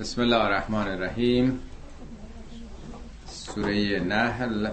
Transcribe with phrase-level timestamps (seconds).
[0.00, 1.60] بسم الله الرحمن الرحیم.
[3.26, 4.70] سوره نحل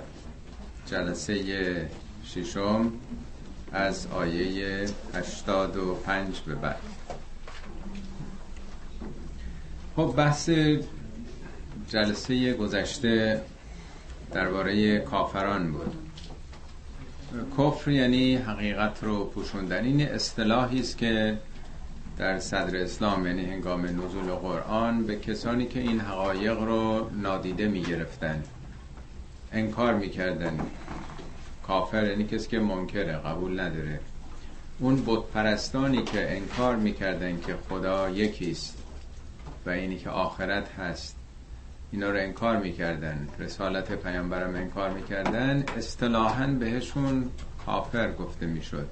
[0.86, 1.90] جلسه
[2.26, 2.92] ششم
[3.72, 6.80] از آیه 85 به بعد.
[9.96, 10.50] خب بحث
[11.90, 13.42] جلسه گذشته
[14.32, 15.96] درباره کافران بود.
[17.58, 19.84] کفر یعنی حقیقت رو پوشوندن.
[19.84, 21.38] این اصطلاحی است که
[22.18, 27.82] در صدر اسلام یعنی هنگام نزول قرآن به کسانی که این حقایق رو نادیده می
[27.82, 28.44] گرفتن
[29.52, 30.60] انکار می‌کردن.
[31.68, 34.00] کافر یعنی کسی که منکره قبول نداره.
[34.80, 38.78] اون بت پرستانی که انکار می‌کردن که خدا یکیست
[39.66, 41.16] و اینی که آخرت هست
[41.92, 43.28] اینا رو انکار می‌کردن.
[43.40, 45.64] رسالت پیامبرم انکار می‌کردن.
[45.78, 47.30] اصطلاحا بهشون
[47.66, 48.88] کافر گفته می‌شد.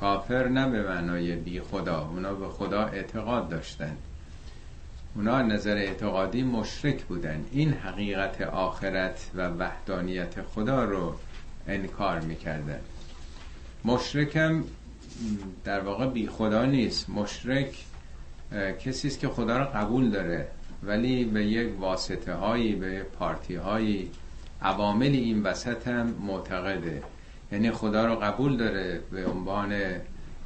[0.00, 3.96] کافر نه به معنای بی خدا اونا به خدا اعتقاد داشتن
[5.16, 7.44] اونا نظر اعتقادی مشرک بودن.
[7.52, 11.14] این حقیقت آخرت و وحدانیت خدا رو
[11.68, 12.80] انکار می‌کردن.
[13.84, 14.64] مشرکم
[15.64, 17.10] در واقع بی خدا نیست.
[17.10, 17.84] مشرک
[18.80, 20.48] کسی است که خدا رو قبول داره
[20.82, 24.10] ولی به یک واسطه هایی به پارتی هایی
[24.62, 27.02] عوامل این وسط هم معتقده.
[27.54, 29.74] یعنی خدا رو قبول داره به عنوان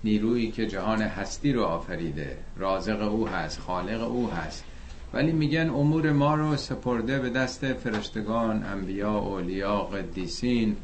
[0.05, 2.37] نیرویی که جهان هستی رو آفریده.
[2.56, 4.64] رازق او هست خالق او هست.
[5.12, 10.77] ولی میگن امور ما رو سپرده به دست فرشتگان انبیا اولیا قدیسین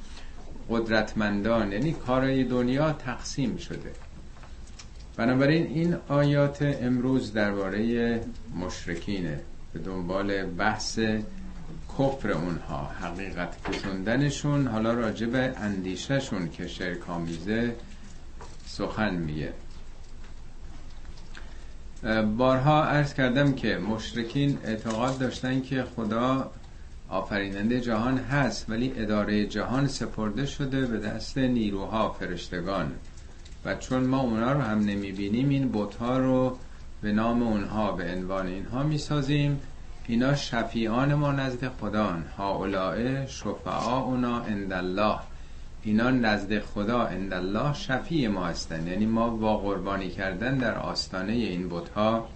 [0.70, 1.72] قدرتمندان.
[1.72, 3.92] یعنی کارای دنیا تقسیم شده.
[5.17, 8.20] بنابراین این آیات امروز درباره
[8.61, 9.41] مشرکینه.
[9.72, 10.98] به دنبال بحث
[11.98, 17.76] کفر اونها حقیقت پسندنشون حالا راجع به اندیشهشون که شرک آمیزه
[18.66, 19.52] سخن میگه.
[22.36, 26.50] بارها عرض کردم که مشرکین اعتقاد داشتن که خدا
[27.08, 32.92] آفریننده جهان هست ولی اداره جهان سپرده شده به دست نیروها فرشتگان.
[33.64, 36.58] و چون ما اونا رو هم نمی‌بینیم این بوتها رو
[37.02, 39.60] به نام اونها به عنوان اینها می‌سازیم.
[40.06, 45.18] اینا شفیعان ما نزد خدان هاولائه شفعا اونا اندالله
[45.82, 48.86] اینا نزد خدا اندالله شفیع ما هستن.
[48.86, 52.28] یعنی ما با قربانی کردن در آستانه این بتها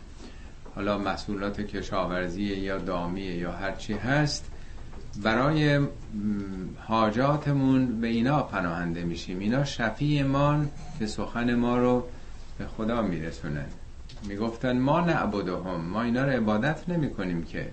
[0.74, 4.50] حالا مسئولات کشاورزی یا دامی یا هرچی هست
[5.22, 5.86] برای
[6.86, 9.38] حاجاتمون به اینا پناهنده میشیم.
[9.38, 10.64] اینا شفیع ما
[10.98, 12.04] که سخن ما رو
[12.58, 13.66] به خدا میرسونن.
[14.22, 17.68] می‌گفتن ما نعبدهم ما اینا رو عبادت نمی کنیم که.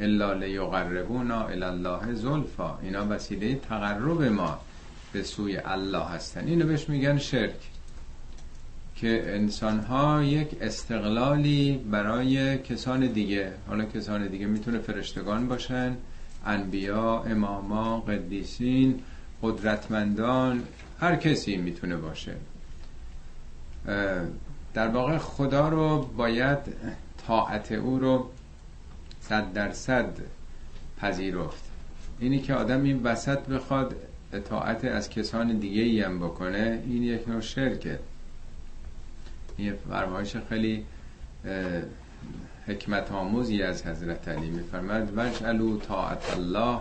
[0.00, 2.78] الا لیقربونا الله زلفا.
[2.82, 4.58] اینا وسیله تقرب ما
[5.12, 6.46] به سوی الله هستن.
[6.46, 7.70] اینو بهش میگن شرک.
[8.96, 15.96] که انسان ها یک استقلالی برای کسان دیگه حالا کسان دیگه می‌تونه فرشتگان باشن.
[16.46, 19.00] انبیا اماما قدیسین
[19.42, 20.62] قدرتمندان
[21.00, 22.34] هر کسی می‌تونه باشه.
[24.74, 26.58] در واقع خدا رو باید
[27.26, 28.30] طاعت او رو
[29.20, 30.18] صد درصد
[30.98, 31.64] پذیرفت.
[32.18, 33.94] اینی که آدم این وسط بخواد
[34.32, 37.98] اطاعت از کسان دیگه ای هم بکنه این یک نوع شرکه.
[39.56, 40.84] این فرمایش خیلی
[42.66, 46.80] حکمت آموزی از حضرت علی میفرمد وجعلو طاعت الله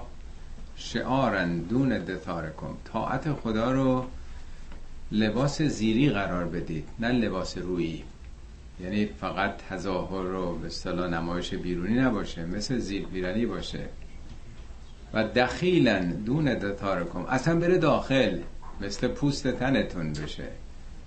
[0.75, 4.05] شعارن دون دتارکم طاعت خدا رو
[5.11, 8.03] لباس زیری قرار بدید نه لباس رویی
[8.83, 13.85] یعنی فقط تظاهر رو به اصطلاح نمایش بیرونی نباشه مثل زیر پیرنی باشه.
[15.13, 18.39] و دخیلا دون دتارکم اصلا بره داخل
[18.81, 20.47] مثل پوست تنتون بشه.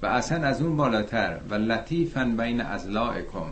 [0.02, 3.50] و اصلا از اون بالاتر و لطیفا بین ازلاعکم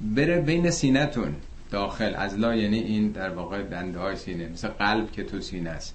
[0.00, 1.34] بره بین سینتون
[1.70, 5.94] داخل ازلا یعنی این در واقع دنده های سینه مثل قلب که تو سینه است.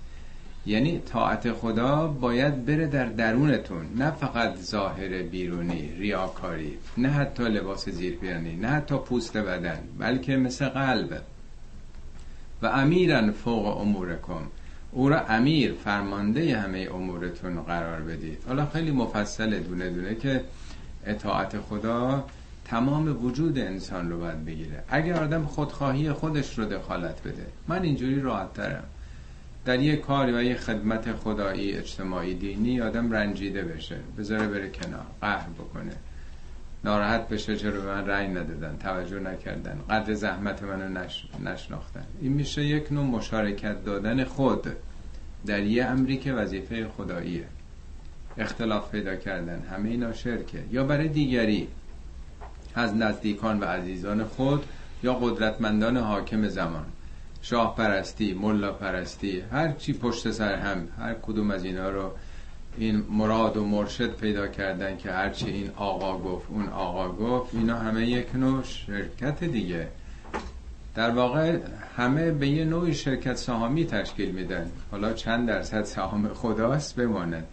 [0.67, 7.89] یعنی طاعت خدا باید بره در درونتون نه فقط ظاهر بیرونی ریاکاری نه حتی لباس
[7.89, 11.21] زیرپیرنی نه حتی پوست بدن بلکه مثل قلب.
[12.61, 14.41] و امیرا فوق امورکم.
[14.91, 18.43] او را امیر فرمانده همه امورتون قرار بدید.
[18.47, 20.43] حالا خیلی مفصل دونه دونه که
[21.05, 22.25] اطاعت خدا
[22.65, 24.83] تمام وجود انسان رو باید بگیره.
[24.89, 28.83] اگر آدم خودخواهی خودش رو دخالت بده من اینجوری راحت ترم.
[29.67, 33.97] در یه کاری و یه خدمت خدایی اجتماعی دینی آدم رنجیده بشه.
[34.17, 35.91] بذاره بره کنار قهر بکنه.
[36.83, 39.79] ناراحت بشه چرا به من رأی ندادن توجه نکردن.
[39.89, 41.27] قدر زحمت منو نش...
[41.45, 42.03] نشناختن.
[42.21, 44.67] این میشه یک نوع مشارکت دادن خود
[45.45, 47.45] در یه امری که وظیفه خداییه.
[48.37, 50.63] اختلاف پیدا کردن همه اینا شرکه.
[50.71, 51.67] یا برای دیگری
[52.75, 54.63] از نزدیکان و عزیزان خود
[55.03, 56.85] یا قدرتمندان حاکم زمان.
[57.49, 62.11] شاه پرستی ملا پرستی هر چی پشت سر هم هر کدوم از اینا رو
[62.77, 67.77] این مراد و مرشد پیدا کردن که هرچی این آقا گفت اون آقا گفت اینا
[67.77, 69.87] همه یک نوع شرکت دیگه.
[70.95, 71.57] در واقع
[71.97, 74.71] همه به یه نوع شرکت سهامی تشکیل میدن.
[74.91, 77.47] حالا چند درصد سهام خداست بماند.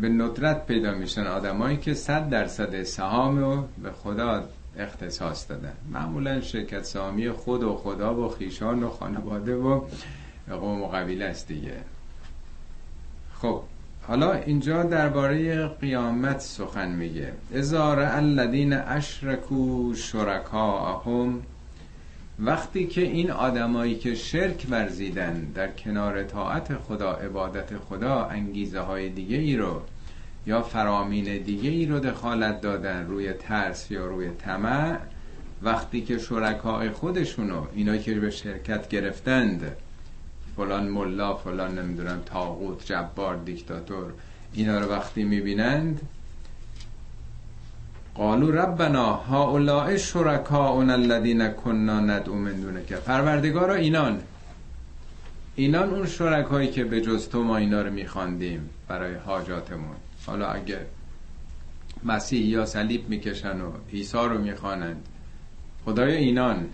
[0.00, 4.44] به ندرت پیدا میشن آدمایی که صد درصد سهام رو به خدا
[4.78, 9.80] اختصاص دادن معمولا شرکت سهامی خود و خدا و خیشان و خانواده و
[10.50, 11.76] قوم و قبیله است دیگه.
[13.34, 13.62] خب
[14.02, 17.32] حالا اینجا درباره قیامت سخن میگه.
[17.54, 21.42] ازار الذین اشرکو شرکاهم
[22.38, 29.08] وقتی که این آدمایی که شرک ورزیدن در کنار طاعت خدا عبادت خدا انگیزه های
[29.08, 29.82] دیگه ای رو
[30.48, 34.98] یا فرامین دیگه ای رو دخالت دادن روی ترس یا روی طمع
[35.62, 39.76] وقتی که شرکای خودشونو اینا که به شرکت گرفتند
[40.56, 44.12] فلان ملا فلان نمی‌دونم تاغوت جبار دیکتاتور
[44.52, 46.00] اینا رو وقتی می‌بینند
[48.14, 54.20] قالو ربنا هؤلاء شرکاؤنا الذین کنا ندعو من دونک پروردگارا اینان.
[55.56, 59.96] اینان اون شرکایی که به جز تو ما اینا رو میخواندیم برای حاجاتمون.
[60.28, 60.78] حالا اگه
[62.04, 65.08] مسیح یا صلیب می‌کشن و عیسی رو می‌خوانند
[65.84, 66.66] خدای اینان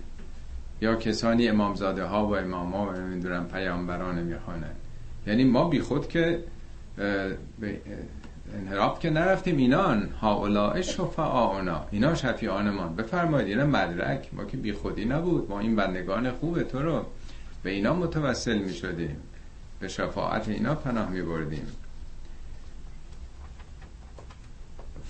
[0.81, 4.77] یا کسانی امامزاده ها و امام ها و نمی‌دونم پیامبران می‌خوانند.
[5.27, 6.45] یعنی ما بیخود که
[8.55, 12.97] انحراف که نرفتیم اینان هاولاء شفعاؤنا اینا شفیعانمان.
[12.97, 14.29] بفرمایید اینا مدرک.
[14.33, 15.51] ما که بی خودی نبود.
[15.51, 17.07] ما این بندگان خوب تو رو
[17.63, 19.17] به اینا متوسل می شدیم
[19.81, 21.67] به شفاعت اینا پناه می بردیم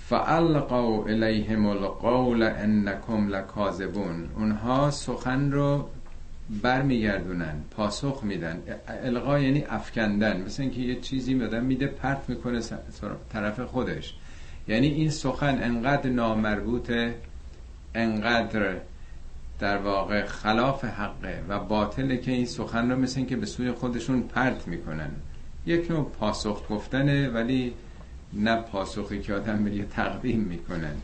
[0.09, 5.89] فالقوا الیهم القول انکم لکاذبون اونها سخن رو
[6.61, 8.61] برمیگردونن پاسخ میدن.
[9.03, 10.41] القا یعنی افکندن.
[10.41, 12.61] مثل اینکه یه چیزی مدن میده پرت می‌کنه
[13.33, 14.13] طرف خودش.
[14.67, 17.15] یعنی این سخن انقدر نامربوطه
[17.95, 18.75] انقدر
[19.59, 24.21] در واقع خلاف حقه و باطله که این سخن رو مثل اینکه به سوی خودشون
[24.21, 25.09] پرت می‌کنن.
[25.65, 27.73] یک نوع پاسخ گفتنه ولی
[28.35, 30.95] نه پاسخی که آدم به تقدیم می‌کنن.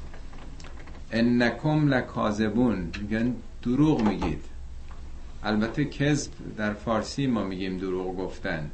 [1.12, 2.92] انکم لکاذبون.
[3.02, 4.42] میگن دروغ میگید.
[5.44, 8.72] البته کذب در فارسی ما میگیم دروغ گفتن.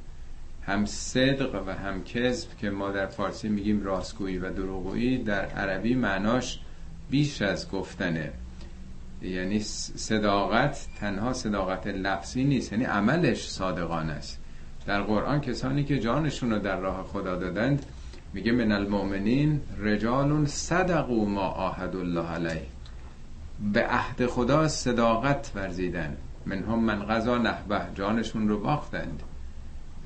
[0.63, 5.95] هم صدق و هم کذب که ما در فارسی میگیم راستگویی و دروغگویی در عربی
[5.95, 6.59] معناش
[7.09, 8.31] بیش از گفتنه.
[9.21, 14.39] یعنی صداقت تنها صداقت لفظی نیست یعنی عملش صادقانه است.
[14.85, 17.85] در قرآن کسانی که جانشون رو در راه خدا دادند
[18.37, 22.67] میگه من المؤمنین رجال صدقوا ما آهد الله علیه.
[23.73, 26.17] به عهد خدا صداقت ورزیدن.
[26.45, 29.23] من هم من غذا نحبه جانشون رو باختند.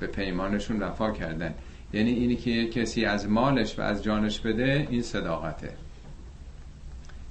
[0.00, 1.54] به پیمانشون وفا کردن.
[1.92, 5.70] یعنی اینی که کسی از مالش و از جانش بده این صداقته.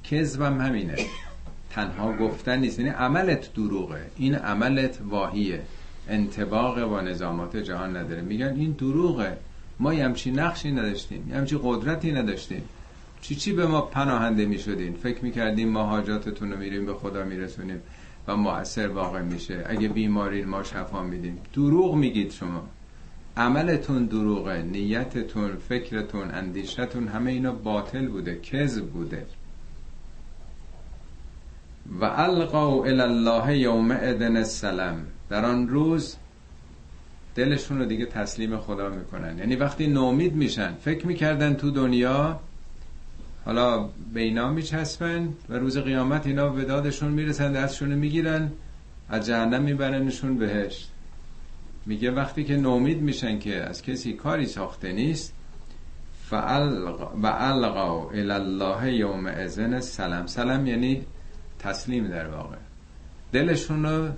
[0.04, 0.96] کذبم همینه.
[1.70, 2.80] تنها گفتن نیست.
[2.80, 4.06] یعنی عملت دروغه.
[4.18, 5.62] این عملت واهیه.
[6.10, 8.22] انتباق با نظامات جهان نداره.
[8.22, 9.38] میگن این دروغه.
[9.82, 12.64] ما یمچی نقشی نداشتیم یمچی قدرتی نداشتیم.
[13.22, 17.82] چی چی به ما پناهنده می‌شدین؟ فکر می‌کردیم ما حاجاتتون رو میریم به خدا میرسونیم
[18.28, 19.64] و مؤثر واقع میشه.
[19.66, 21.38] اگه بیمارین ما شفا میدیم.
[21.54, 22.64] دروغ میگید شما.
[23.38, 29.26] عملتون دروغه نیتتون فکرتون اندیشتون همه اینا باطل بوده کذب بوده.
[32.00, 35.06] و القوا الى الله یوم ادن السلام.
[35.30, 36.16] در آن روز
[37.36, 39.38] دلشون رو دیگه تسلیم خدا می‌کنن.
[39.38, 42.40] یعنی وقتی نومید میشن فکر می‌کردن تو دنیا
[43.46, 48.52] حالا به اینا میچسبن و روز قیامت اینا به دادشون می‌رسن دستشون می‌گیرن
[49.10, 50.92] از جهنم میبرنشون بهشت.
[51.86, 55.34] میگه وقتی که نومید میشن که از کسی کاری ساخته نیست
[56.32, 61.06] و القا الله یوم ازن سلام سلام یعنی
[61.60, 62.56] تسلیم در واقع.
[63.32, 64.10] دلشون رو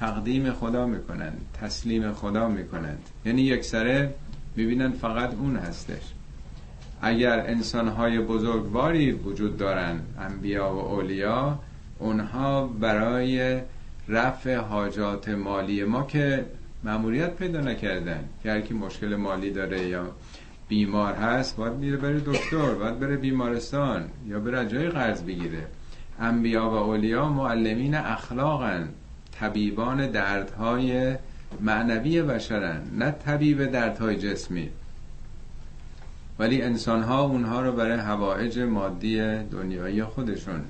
[0.00, 4.14] تقدیم خدا می‌کنن تسلیم خدا می‌کنند یعنی یک سره
[4.56, 6.02] می‌بینن فقط اون هستش.
[7.02, 11.58] اگر انسانهای بزرگواری وجود دارن انبیا و اولیا
[11.98, 13.60] اونها برای
[14.08, 16.46] رفع حاجات مالی ما که
[16.84, 20.06] معمولیت پیدا نکردن که هر کی مشکل مالی داره یا
[20.68, 25.66] بیمار هست باید میره بره دکتر باید بره بیمارستان یا بره جای قرض بگیره.
[26.20, 28.88] انبیا و اولیا معلمین اخلاقن.
[29.40, 31.16] طبیبان دردهای
[31.60, 34.68] معنوی بشرن نه طبیب دردهای جسمی.
[36.38, 40.60] ولی انسان ها اونها رو برای هوایج مادی دنیایی خودشون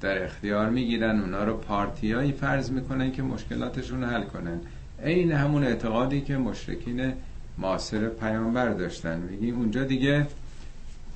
[0.00, 4.60] در اختیار می‌گیرن اونا رو پارتیایی فرض می‌کنن که مشکلاتشون حل کنن.
[5.04, 7.12] عین همون اعتقادی که مشرکین
[7.58, 9.18] معاصر پیامبر داشتن.
[9.18, 10.26] میگی اونجا دیگه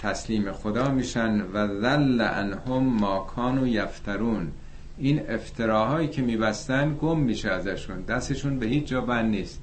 [0.02, 4.52] تسلیم خدا میشن و ذل انهم ما کانوا یفترون.
[5.00, 8.00] این افتراهایی که میبستن گم میشه ازشون.
[8.02, 9.62] دستشون به هیچ جا بند نیست.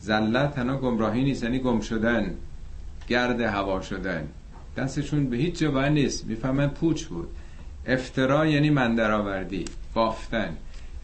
[0.00, 2.34] زلت تنها گمراهی نیست یعنی گم شدن
[3.08, 4.28] گرد هوا شدن.
[4.76, 6.26] دستشون به هیچ جا بند نیست.
[6.26, 7.28] می‌فهمن پوچ بود.
[7.86, 9.64] افترا یعنی مندرآوردی
[9.94, 10.56] بافتن.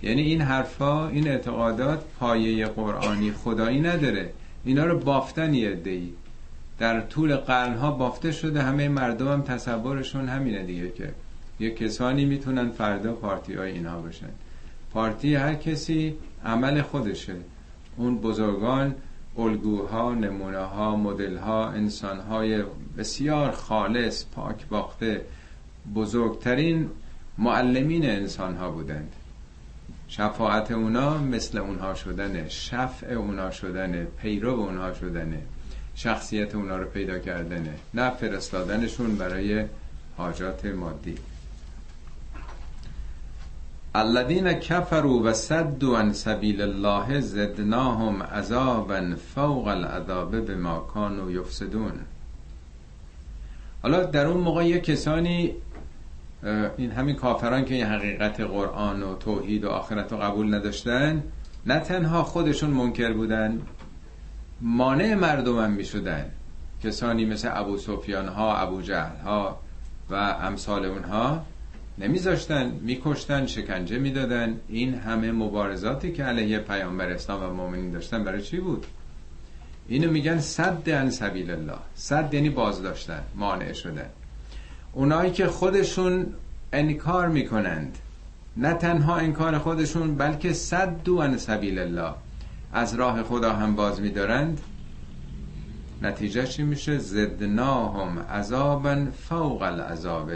[0.02, 4.30] یعنی این حرفا این اعتقادات پایه قرآنی خدایی نداره.
[4.64, 6.08] اینا رو بافتن یه ای
[6.78, 11.12] در طول قرنها بافته شده همه مردم هم تصورشون همینه دیگه که
[11.62, 14.28] یه کسانی می‌تونن فردا پارتی های اینها بشن
[14.92, 16.14] پارتی هر کسی
[16.44, 17.36] عمل خودشه.
[17.96, 18.94] اون بزرگان
[19.38, 22.62] الگوها نمونه ها مدل ها انسان های
[22.98, 25.24] بسیار خالص پاک باخته
[25.94, 26.90] بزرگترین
[27.38, 29.12] معلمین انسان ها بودند.
[30.08, 35.38] شفاعت اونا مثل اونها شدنه شفع اونا شدنه پیرو اونها شدنه
[35.94, 39.64] شخصیت اونا رو پیدا کردنه نه فرستادنشون برای
[40.16, 41.14] حاجات مادی.
[43.94, 51.92] الذين كفروا و صدوا عن سبیل الله زدناهم عذابا فوق العذاب بما كانوا يفسدون.
[53.82, 55.54] حالا در اون موقع یه کسانی
[56.76, 61.22] این همین کافران که این حقیقت قرآن و توحید و آخرت رو قبول نداشتن
[61.66, 63.62] نه تنها خودشون منکر بودن
[64.60, 66.30] مانع مردم هم می شدن
[66.84, 69.58] کسانی مثل ابو سفیان ها ابو جهل ها
[70.10, 71.44] و امثال اونها
[71.98, 74.60] نمیذاشتن میکشتن شکنجه می‌دادن.
[74.68, 78.86] این همه مبارزاتی که علیه پیامبر اسلام و مؤمنین داشتن برای چی بود؟
[79.88, 81.78] اینو میگن صد ان سبیل الله.
[81.94, 84.08] صد یعنی باز داشتن مانع شدن.
[84.92, 86.26] اونایی که خودشون
[86.72, 87.98] انکار می‌کنند
[88.56, 92.14] نه تنها انکار خودشون بلکه صد دو ان سبیل الله.
[92.72, 94.60] از راه خدا هم باز میدارند.
[96.02, 100.30] نتیجه چی میشه؟ زدناهم عذابا فوق العذاب.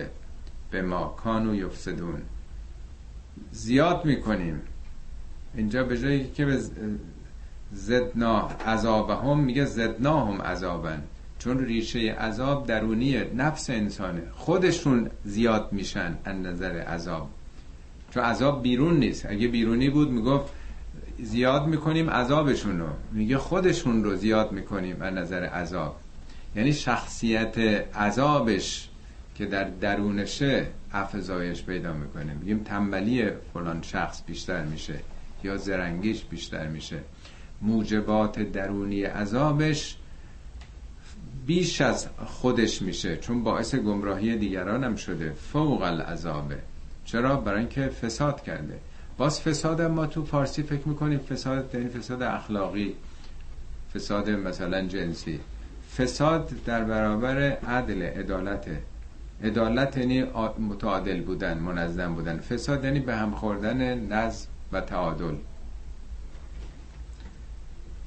[0.76, 2.23] به ما کانو یفسدون.
[3.52, 4.61] زیاد می‌کنیم.
[5.54, 6.61] اینجا به جایی که به
[7.73, 11.02] زدنا عذابهم میگه زدناهم عذابن.
[11.38, 14.23] چون ریشه عذاب درونی نفس انسانه.
[14.35, 17.28] خودشون زیاد میشن از نظر عذاب.
[18.11, 19.26] چون عذاب بیرون نیست.
[19.26, 20.52] اگه بیرونی بود می‌گفت
[21.18, 22.88] زیاد می‌کنیم عذابشون رو.
[23.12, 25.97] میگه خودشون رو زیاد می‌کنیم از نظر عذاب.
[26.56, 27.59] یعنی شخصیت
[27.97, 28.88] عذابش
[29.38, 32.35] که در درونشه افزایش پیدا می‌کنه.
[32.35, 34.95] میگیم تنبلی فلان شخص بیشتر میشه
[35.45, 36.99] یا زرنگیش بیشتر میشه.
[37.62, 39.97] موجبات درونی عذابش
[41.47, 45.33] بیش از خودش میشه چون باعث گمراهی دیگران هم شده.
[45.33, 46.59] فوق العذابه
[47.05, 48.78] چرا؟ برای اینکه فساد کرده.
[49.19, 52.95] باز فساد ما تو فارسی فکر می‌کنیم فساد یعنی فساد اخلاقی
[53.95, 55.40] فساد مثلا جنسی.
[55.99, 58.83] فساد در برابر عدل عدالته
[59.45, 60.23] عدالت یعنی
[60.59, 62.38] متعادل بودن منظم بودن.
[62.38, 65.35] فساد یعنی به هم خوردن نظم و تعادل.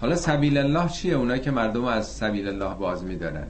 [0.02, 3.48] حالا سبیل الله چیه؟ اونایی که مردم از سبیل الله باز میدارن.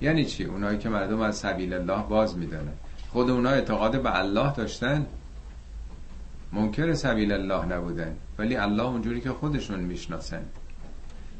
[0.00, 2.72] یعنی چی؟ اونایی که مردم از سبیل الله باز میدارن.
[3.12, 5.06] خود اونا اعتقاد به الله داشتن.
[6.52, 8.16] منکر سبیل الله نبودن.
[8.38, 10.42] ولی الله اونجوری که خودشون می‌شناسن.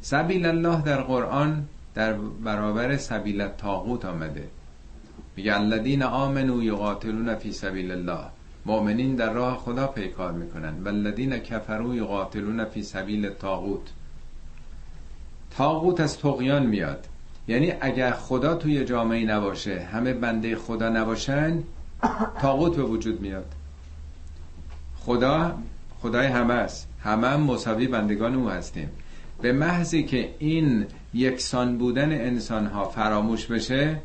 [0.01, 1.65] سبیل الله در قرآن
[1.95, 2.13] در
[2.45, 4.49] برابر سبیل تاغوت آمده.
[5.37, 8.25] میگه الذین آمنو یقاتلون فی سبیل الله.
[8.67, 13.93] مؤمنین در راه خدا پیکار می‌کنن والذین کفروا یقاتلون فی سبیل تاغوت
[15.57, 17.07] تاغوت از تقیان میاد.
[17.49, 21.63] یعنی اگر خدا توی جامعه نباشه همه بنده خدا نباشن
[22.41, 23.53] تاغوت به وجود میاد.
[24.97, 25.59] خدا
[26.01, 26.89] خدای همه است.
[27.01, 28.91] همه هم مساوی بندگان او هستیم.
[29.43, 33.97] به محضی که این یکسان بودن انسان ها فراموش بشه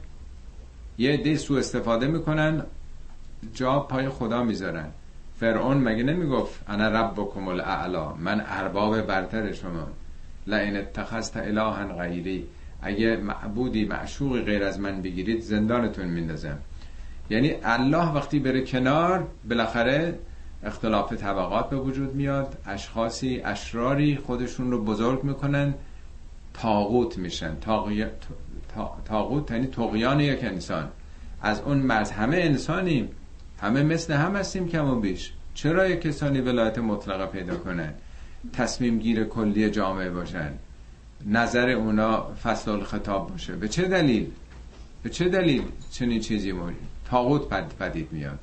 [1.01, 2.63] یه عده سو استفاده می‌کنن
[3.53, 4.87] جا پای خدا می‌ذارن.
[5.39, 9.87] فرعون مگه نمی‌گفت انا ربکم الاعلا من ارباب برتر شما.
[10.47, 12.47] لئن اتخذت الها غیری
[12.81, 16.57] اگه معبودی معشوقی غیر از من بگیرید زندانتون میندازم.
[17.29, 20.19] یعنی الله وقتی بره کنار بالاخره
[20.63, 25.73] اختلاف طبقات به وجود میاد اشخاصی اشراری خودشون رو بزرگ می‌کنن
[26.53, 27.55] تاغوت میشن.
[29.05, 30.87] تاغوت یعنی تقیان یک انسان.
[31.41, 33.09] از اون مرز همه انسانیم.
[33.61, 35.33] همه مثل هم هستیم کم و بیش.
[35.53, 37.93] چرا یک کسانی ولایت مطلقه پیدا کنن؟
[38.53, 40.53] تصمیم گیر کلی جامعه باشن.
[41.25, 43.55] نظر اونا فصل الخطاب باشه.
[43.55, 44.27] به چه دلیل؟
[45.03, 45.61] به چه دلیل
[45.91, 47.41] چنین چیزی موجود تاغوت
[47.79, 48.39] پدید میاد.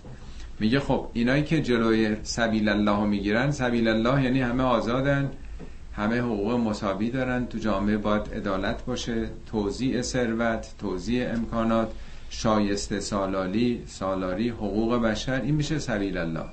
[0.61, 5.31] میگه خب اینایی که جلوی سبیل الله می‌گیرن سبیل الله یعنی همه آزادن.
[5.99, 7.47] همه حقوق مساوی دارن.
[7.47, 9.29] تو جامعه باید عدالت باشه.
[9.47, 11.93] توزیع ثروت توزیع امکانات
[12.31, 15.41] شایسته سالاری سالاری حقوق بشر.
[15.41, 16.45] این میشه سبیل الله.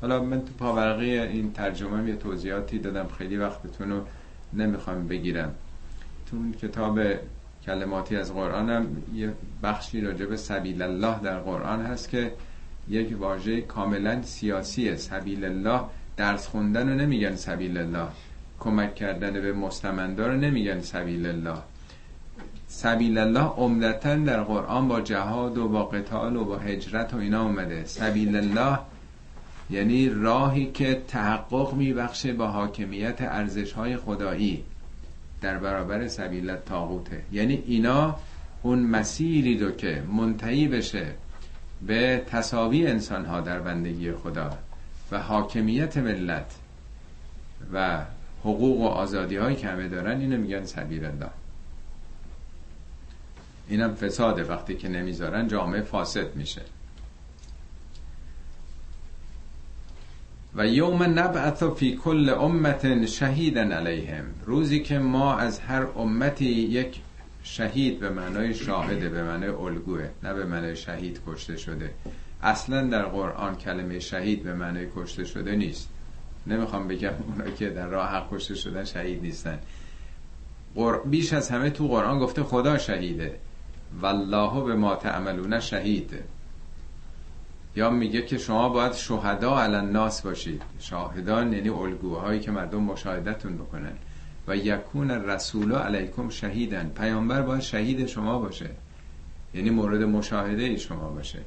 [0.00, 3.06] حالا من تو پاورقی این ترجمه یه توضیحاتی دادم.
[3.18, 4.00] خیلی وقتتون رو
[4.52, 5.54] نمی‌خوام بگیرم.
[6.30, 7.00] تو کتاب
[7.66, 12.32] کلماتی از قرآن هم یه بخشی راجع به سبیل الله در قرآن هست که
[12.88, 15.80] یک واژه کاملا سیاسیه سبیل الله
[16.16, 18.08] درس خوندن رو نمیگن سبیل الله.
[18.60, 21.58] کمک کردن به مستمندا رو نمیگن سبیل الله
[22.68, 27.42] سبیل الله عمدتا در قرآن با جهاد و با قتال و با هجرت و اینا
[27.42, 27.84] اومده.
[27.84, 28.78] سبیل الله
[29.70, 34.64] یعنی راهی که تحقق میبخشه با حاکمیت ارزش های خدایی
[35.40, 38.16] در برابر سبیل تاغوته یعنی اینا
[38.62, 41.06] اون مسیری رو که منتهی بشه
[41.86, 44.58] به تصاوی انسان ها در بندگی خدا
[45.12, 46.54] و حاکمیت ملت
[47.72, 47.98] و
[48.46, 51.30] حقوق و آزادی هایی که همه دارن اینو میگن سبیل الله.
[53.68, 56.62] اینم فساده وقتی که نمی‌ذارن جامعه فاسد میشه.
[60.54, 64.24] و یوم نبعث فی کل امت شهیدا علیهم.
[64.44, 67.00] روزی که ما از هر امتی یک
[67.42, 71.90] شهید به معنای شاهده به معنای الگوه نه به معنای شهید کشته شده.
[72.42, 75.88] اصلا در قرآن کلمه شهید به معنای کشته شده نیست.
[76.46, 79.58] نمی‌خوام بگم اونایی که در راه حق کشته شدن شهید نیستن.
[81.04, 83.38] بیش از همه تو قرآن گفته خدا شهیده.
[84.00, 86.24] والله به ما تعملون شهیده
[87.76, 90.62] یا میگه که شما باید شهدا علی الناس باشید.
[90.78, 93.92] شاهدان یعنی الگوهایی که مردم مشاهدتون بکنن.
[94.48, 96.88] و یکون رسول علیکم شهیدن.
[96.96, 98.70] پیامبر باید شهید شما باشه.
[99.54, 101.38] یعنی مورد مشاهده شما باشه.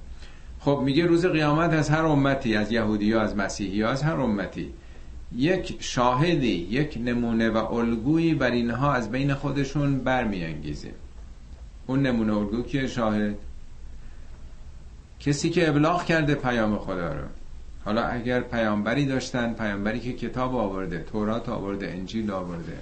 [0.60, 4.16] خب میگه روز قیامت از هر امتی از یهودی ها از مسیحی ها از هر
[4.16, 4.74] امتی.
[5.36, 10.92] یک شاهدی یک نمونه و الگویی بر اینها از بین خودشون برمیانگیزه.
[11.88, 13.36] اون نمونه الگو که شاهد؟
[15.20, 17.26] کسی که ابلاغ کرده پیام خدا رو.
[17.86, 22.78] حالا اگر پیامبری داشتن پیامبری که کتاب آورده تورات آورده انجیل آورده.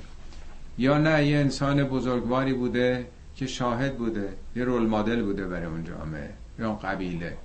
[0.77, 3.05] یا نه یه انسان بزرگواری بوده
[3.35, 6.29] که شاهد بوده یه رول مدل بوده برای اون جامعه.
[6.59, 7.37] یا قبیله.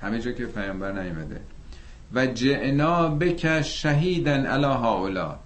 [0.00, 1.40] همه جا که پیامبر نیومده.
[2.14, 5.36] و جعنا بک شهیدن علی هاولا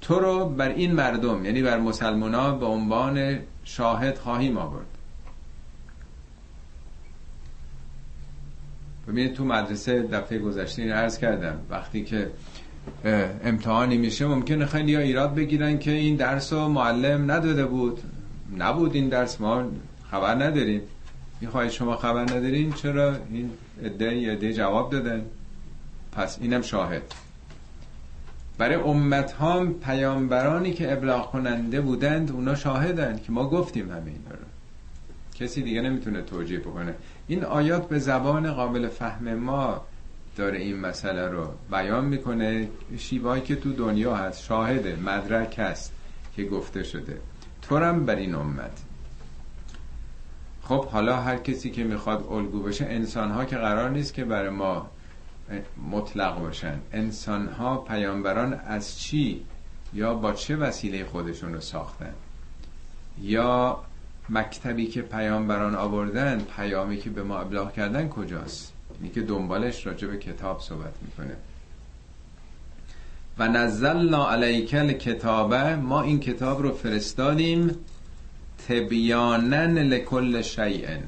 [0.00, 4.86] تو رو بر این مردم یعنی بر مسلمان به عنوان شاهد خواهیم آورد.
[9.08, 11.58] ببینید تو مدرسه دفعه گذشته این عرض کردم.
[11.70, 12.30] وقتی که
[13.44, 18.00] امتحانی میشه ممکنه خیلی ها ایراد بگیرن که این درس رو معلم نداده بود.
[18.58, 19.64] نبود این درس ما
[20.10, 20.80] خبر نداریم.
[21.40, 23.50] می‌خواید شما خبر ندارین چرا این
[23.84, 25.22] عده عده جواب دادن؟
[26.16, 27.02] پس اینم شاهد.
[28.58, 34.36] برای امت ها پیامبرانی که ابلاغ کننده بودند اونا شاهدند که ما گفتیم همین رو.
[35.34, 36.94] کسی دیگه نمی‌تونه توجیه بکنه.
[37.26, 39.80] این آیات به زبان قابل فهم ما
[40.36, 42.68] داره این مسئله رو بیان می‌کنه.
[42.98, 45.92] شیوایی که تو دنیا هست شاهده مدرک هست
[46.36, 47.18] که گفته شده.
[47.62, 48.82] تورم بر این امت.
[50.62, 54.48] خب حالا هر کسی که می‌خواد الگو بشه انسان ها که قرار نیست که برای
[54.48, 54.90] ما
[55.90, 56.78] مطلق باشن.
[56.92, 59.44] انسان ها پیامبران از چی
[59.94, 62.14] یا با چه وسیله خودشون رو ساختن؟
[63.22, 63.78] یا
[64.28, 70.08] مکتبی که پیامبران آوردن پیامی که به ما ابلاغ کردن کجاست؟ اینی که دنبالش راجع
[70.08, 71.36] به کتاب صحبت می‌کنه.
[73.38, 77.76] و نزلنا علیکل کتابه ما این کتاب رو فرستادیم
[78.68, 81.02] تبیانن لکل شیئن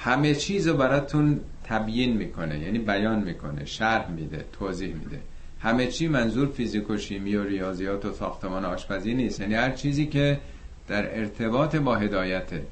[0.00, 5.20] همه چیز رو براتون تبیین می‌کنه یعنی بیان می‌کنه شرح میده توضیح میده.
[5.60, 9.40] همه چی منظور فیزیک و شیمی و ریاضیات و ساختمان آشپزی نیست.
[9.40, 10.40] یعنی هر چیزی که
[10.88, 12.62] در ارتباط با هدایته.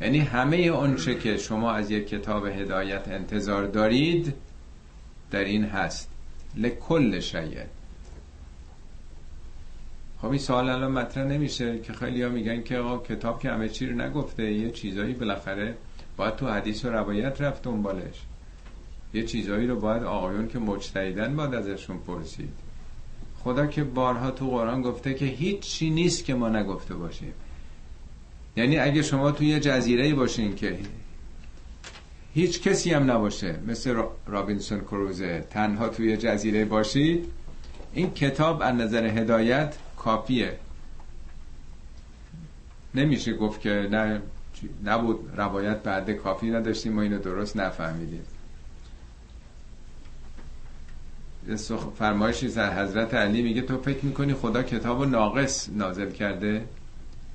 [0.00, 4.34] یعنی همه اونچه که شما از یک کتاب هدایت انتظار دارید
[5.30, 6.10] در این هست.
[6.56, 7.64] لکل شیء.
[10.18, 13.68] خب این سوال الان مطرح نمیشه که خیلی ها میگن که آقا کتاب که همه
[13.68, 15.74] چی رو نگفته یه چیزایی بالاخره
[16.16, 18.22] باید تو حدیث و روایت رفت دنبالش.
[19.16, 22.52] یه چیزایی رو باید آقایون که مجتهدن باید ازشون پرسید.
[23.38, 27.32] خدا که بارها تو قرآن گفته که هیچ چی نیست که ما نگفته باشیم.
[28.56, 30.78] یعنی اگه شما توی یه جزیره باشین که
[32.34, 37.24] هیچ کسی هم نباشه مثل رابینسون کروزه تنها توی جزیره باشید
[37.92, 40.58] این کتاب از نظر هدایت کافیه.
[42.94, 44.22] نمیشه گفت که نه
[44.84, 48.22] نبود روایت بعد کافی نداشتیم ما اینو درست نفهمیدیم.
[51.98, 56.64] فرمایشی از حضرت علی میگه تو فکر می‌کنی خدا کتاب ناقص نازل کرده؟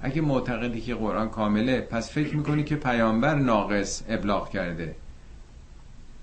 [0.01, 4.95] اگه معتقدی که قرآن کامله پس فکر می‌کنی که پیامبر ناقص ابلاغ کرده.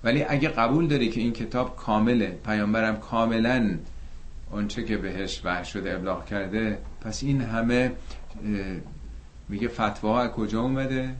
[0.04, 3.78] ولی اگه قبول داری که این کتاب کامله پیامبرم کاملا
[4.50, 7.92] اونچه که بهش وحی شده ابلاغ کرده پس این همه
[9.48, 11.14] میگه فتواها از کجا اومده؟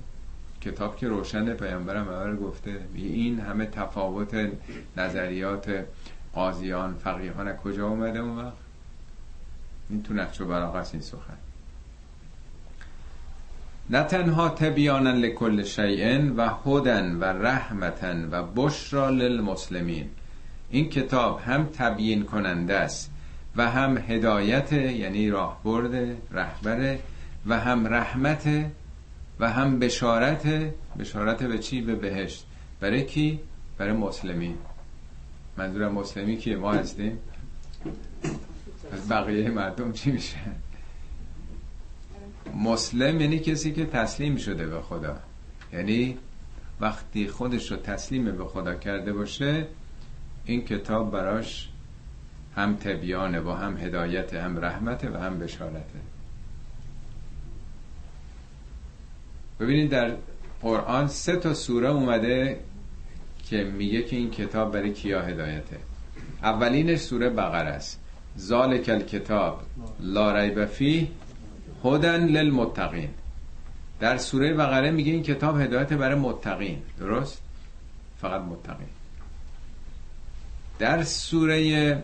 [0.60, 2.76] کتاب که روشن پیامبرم اول گفته.
[2.94, 4.48] میگه این همه تفاوت
[4.96, 5.84] نظریات
[6.38, 8.56] قاضیان فقیهان کجا اومده اون وقت؟
[9.90, 10.52] این تو نقش و
[10.92, 11.36] این سخن.
[13.90, 20.10] نه تنها تبیانا لکل شیء و هدن و رحمتن و بشرا للمسلمین.
[20.70, 23.10] این کتاب هم تبیین کننده است
[23.56, 26.98] و هم هدایت یعنی راهبرد رهبره
[27.46, 28.48] و هم رحمت
[29.40, 30.46] و هم بشارت.
[30.98, 32.46] بشارت به چی؟ به بهشت.
[32.80, 33.40] برای کی؟
[33.78, 34.54] برای مسلمین.
[35.58, 37.18] منظور مسلمی که ما هستیم.
[38.92, 40.36] از بقیه مردم چی میشه؟
[42.56, 45.18] مسلم یعنی کسی که تسلیم شده به خدا.
[45.72, 46.18] یعنی
[46.80, 49.66] وقتی خودش رو تسلیم به خدا کرده باشه
[50.44, 51.68] این کتاب براش
[52.56, 56.00] هم تبیانه و هم هدایت هم رحمت و هم بشارته.
[59.60, 60.16] ببینید در
[60.62, 62.60] قرآن سه تا سوره اومده
[63.50, 65.76] که میگه که این کتاب برای کیا هدایته؟
[66.42, 68.00] اولینش سوره بقره است.
[68.38, 69.62] ذالک الکتاب
[70.00, 71.08] لا ریب فیه
[71.84, 73.08] هدن للمتقین.
[74.00, 76.78] در سوره بقره میگه این کتاب هدایت برای متقین.
[76.98, 77.42] درست؟
[78.20, 78.88] فقط متقین.
[80.78, 82.02] در سوره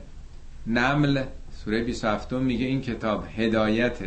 [0.67, 1.23] نمل
[1.65, 3.99] سوره 27 میگه این کتاب هدایت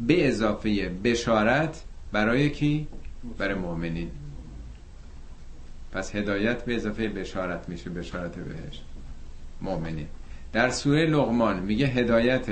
[0.00, 1.82] به اضافه بشارت
[2.12, 2.86] برای کی؟
[3.38, 4.10] برای مؤمنین.
[5.92, 8.80] پس هدایت به اضافه بشارت میشه بشارت بهش.
[9.60, 10.06] مؤمنین
[10.52, 12.46] در سوره لغمان میگه هدایت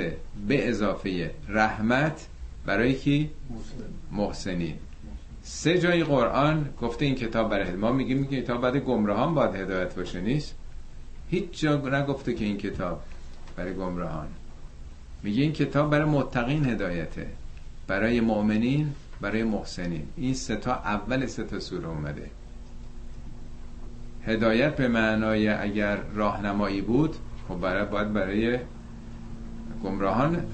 [0.49, 2.27] به اضافه رحمت
[2.67, 3.31] برای کی؟
[4.13, 4.75] محسنین
[5.49, 9.95] سه جای قرآن گفته این کتاب برای ما میگیم این کتاب بعد گمراهان باید هدایت
[9.95, 10.55] باشه نیست؟
[11.31, 13.03] هیچ جا نگفته که این کتاب
[13.57, 14.27] برای گمراهان.
[15.23, 17.27] میگه این کتاب برای متقین هدایته.
[17.87, 20.09] برای مؤمنین برای محسنین.
[20.17, 22.31] این سه تا اول سه تا سوره اومده.
[24.27, 27.17] هدایت به معنای اگر راهنمایی بود
[27.49, 28.59] خب برای باید برای
[29.85, 30.45] گمراهان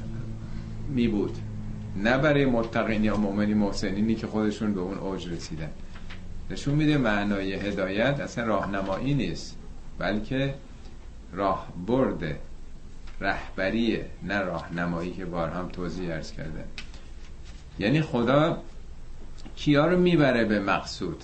[0.89, 1.37] می بود.
[1.97, 5.71] نه برای متقین یا مؤمنی محسنینی که خودشون به اون اوج رسیدن.
[6.51, 9.59] نشون میده معنای هدایت اصلا راهنمایی نیست
[9.99, 10.55] بلکه
[11.33, 12.39] راه برده
[13.21, 16.65] رهبریه نه راهنمایی که بار هم توضیح ارز کرده
[17.79, 18.59] یعنی خدا
[19.57, 21.23] کیا رو می‌بره به مقصود؟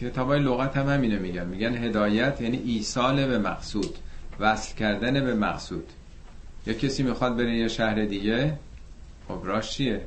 [0.00, 1.46] کتاب های لغت هم همینو میگن.
[1.46, 3.98] میگن هدایت یعنی ایصال به مقصود
[4.40, 5.84] وصل کردن به مقصود.
[6.66, 8.58] یا کسی می‌خواد بره یه شهر دیگه
[9.28, 10.00] خب راش چیه؟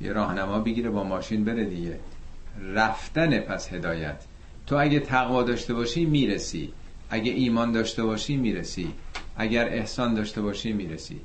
[0.00, 1.98] یه راهنما بگیره با ماشین بره دیگه.
[2.74, 4.24] رفتن پس هدایت.
[4.66, 6.72] تو اگه تقوا داشته باشی می‌رسی.
[7.10, 8.92] اگه ایمان داشته باشی می‌رسی.
[9.36, 11.20] اگر احسان داشته باشی می‌رسی.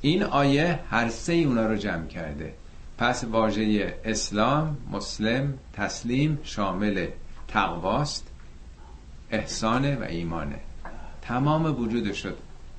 [0.00, 2.54] این آیه هر سه اونا رو جمع کرده.
[2.98, 7.06] پس واژه اسلام مسلم تسلیم شامل
[7.48, 8.26] تقواست
[9.30, 10.58] احسانه و ایمانه.
[11.22, 12.32] تمام وجودش رو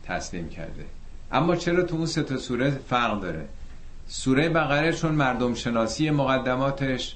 [0.04, 0.86] تسلیم کرده.
[1.32, 3.48] اما چرا تو اون سه سوره فرق داره؟
[4.08, 7.16] سوره بقره چون مردم شناسی مقدماتش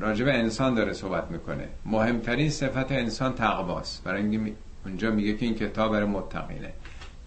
[0.00, 1.68] راجب انسان داره صحبت می‌کنه.
[1.84, 4.04] مهمترین صفت انسان تقواست.
[4.04, 6.72] برای اونجا میگه که این کتاب برای متقینه.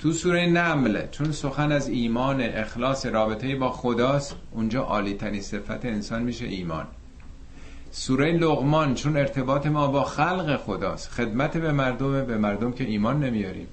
[0.02, 5.86] تو سوره نمل چون سخن از ایمان اخلاص رابطه با خداست اونجا عالی ترین صفت
[5.86, 6.88] انسان میشه ایمان.
[7.92, 13.24] سوره لغمان چون ارتباط ما با خلق خداست خدمت به مردم به مردم که ایمان
[13.24, 13.68] نمیاریم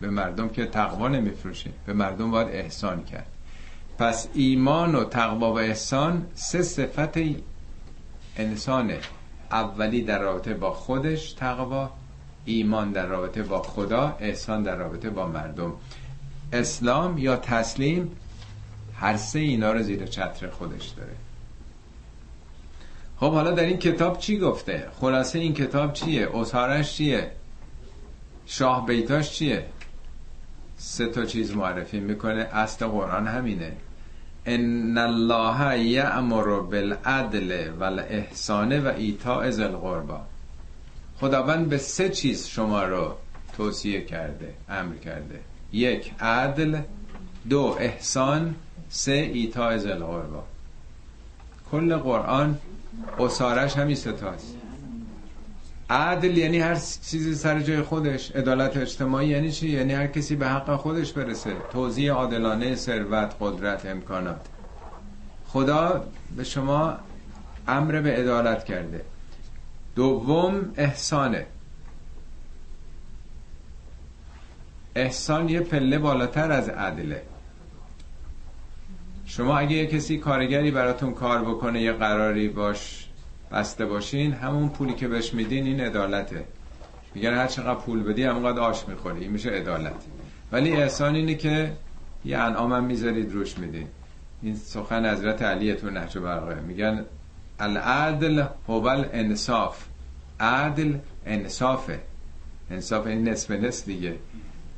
[0.00, 3.26] به مردم که تقوا نمیفروشیم به مردم باید احسان کرد.
[3.98, 7.18] پس ایمان و تقوا و احسان سه صفت
[8.36, 8.92] انسان
[9.50, 11.90] اولی در رابطه با خودش تقوا
[12.44, 15.72] ایمان در رابطه با خدا احسان در رابطه با مردم.
[16.52, 18.10] اسلام یا تسلیم
[18.94, 21.12] هر سه اینا رو زیر چتر خودش داره.
[23.16, 27.30] خب حالا در این کتاب چی گفته؟ خلاصه این کتاب چیه؟ اصحارش چیه؟
[28.46, 29.66] شاه بیتاش چیه؟
[30.76, 32.48] سه تا چیز معرفی می‌کنه.
[32.52, 33.72] اصل قرآن همینه.
[34.46, 39.64] ان الله یأمر بالعدل والاحسان و ایتاء ذی
[41.22, 43.14] خداوند به سه چیز شما رو
[43.56, 45.40] توصیه کرده امر کرده.
[45.72, 46.80] یک عدل.
[47.50, 48.54] دو احسان.
[48.88, 50.44] سه ایتاء ذی القربا
[51.70, 52.58] کل قرآن
[53.18, 54.56] اصارش همین ستاست
[55.90, 56.74] عدل یعنی هر
[57.10, 61.52] چیزی سر جای خودش عدالت اجتماعی یعنی چی؟ یعنی هر کسی به حق خودش برسه.
[61.72, 64.46] توزیع عادلانه ثروت قدرت امکانات.
[65.46, 66.04] خدا
[66.36, 66.96] به شما
[67.68, 69.11] امر به عدالت کرده.
[69.94, 71.46] دوم احسانه.
[74.96, 77.22] احسان یه پله بالاتر از عدله.
[79.26, 83.08] شما اگه یه کسی کارگری براتون کار بکنه یه قراری باش
[83.52, 86.44] بسته باشین همون پولی که بهش میدین این عدالته.
[87.14, 89.20] میگن هر چقدر پول بدی همونقدر آش می‌خوری.
[89.20, 90.04] این میشه عدالت.
[90.52, 91.72] ولی احسان اینه که
[92.24, 93.86] یه انعام هم می‌ذارید روش میدین.
[94.42, 97.04] این سخن حضرت علی تو نهج برقه میگن
[97.60, 99.84] العدل هو انصاف
[100.40, 102.00] عدل انصافه.
[102.70, 104.16] انصاف این نصف نصف دیگه.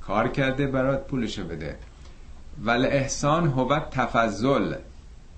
[0.01, 1.77] کار کرده برات پولشو بده.
[2.65, 4.75] ول احسان هو تفضل.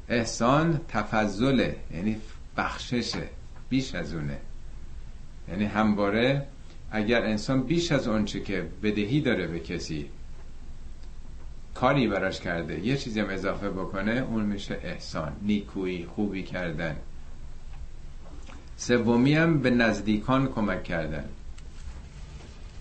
[0.08, 1.76] احسان تفضله.
[1.94, 2.16] یعنی
[2.56, 3.28] بخششه.
[3.68, 4.38] بیش از اونه.
[5.48, 6.46] یعنی همواره
[6.90, 10.10] اگر انسان بیش از اونچه که بدهی داره به کسی
[11.74, 15.32] کاری براش کرده یه چیزی هم اضافه بکنه اون میشه احسان.
[15.42, 16.96] نیکویی خوبی کردن.
[18.76, 21.24] سومی هم به نزدیکان کمک کردن.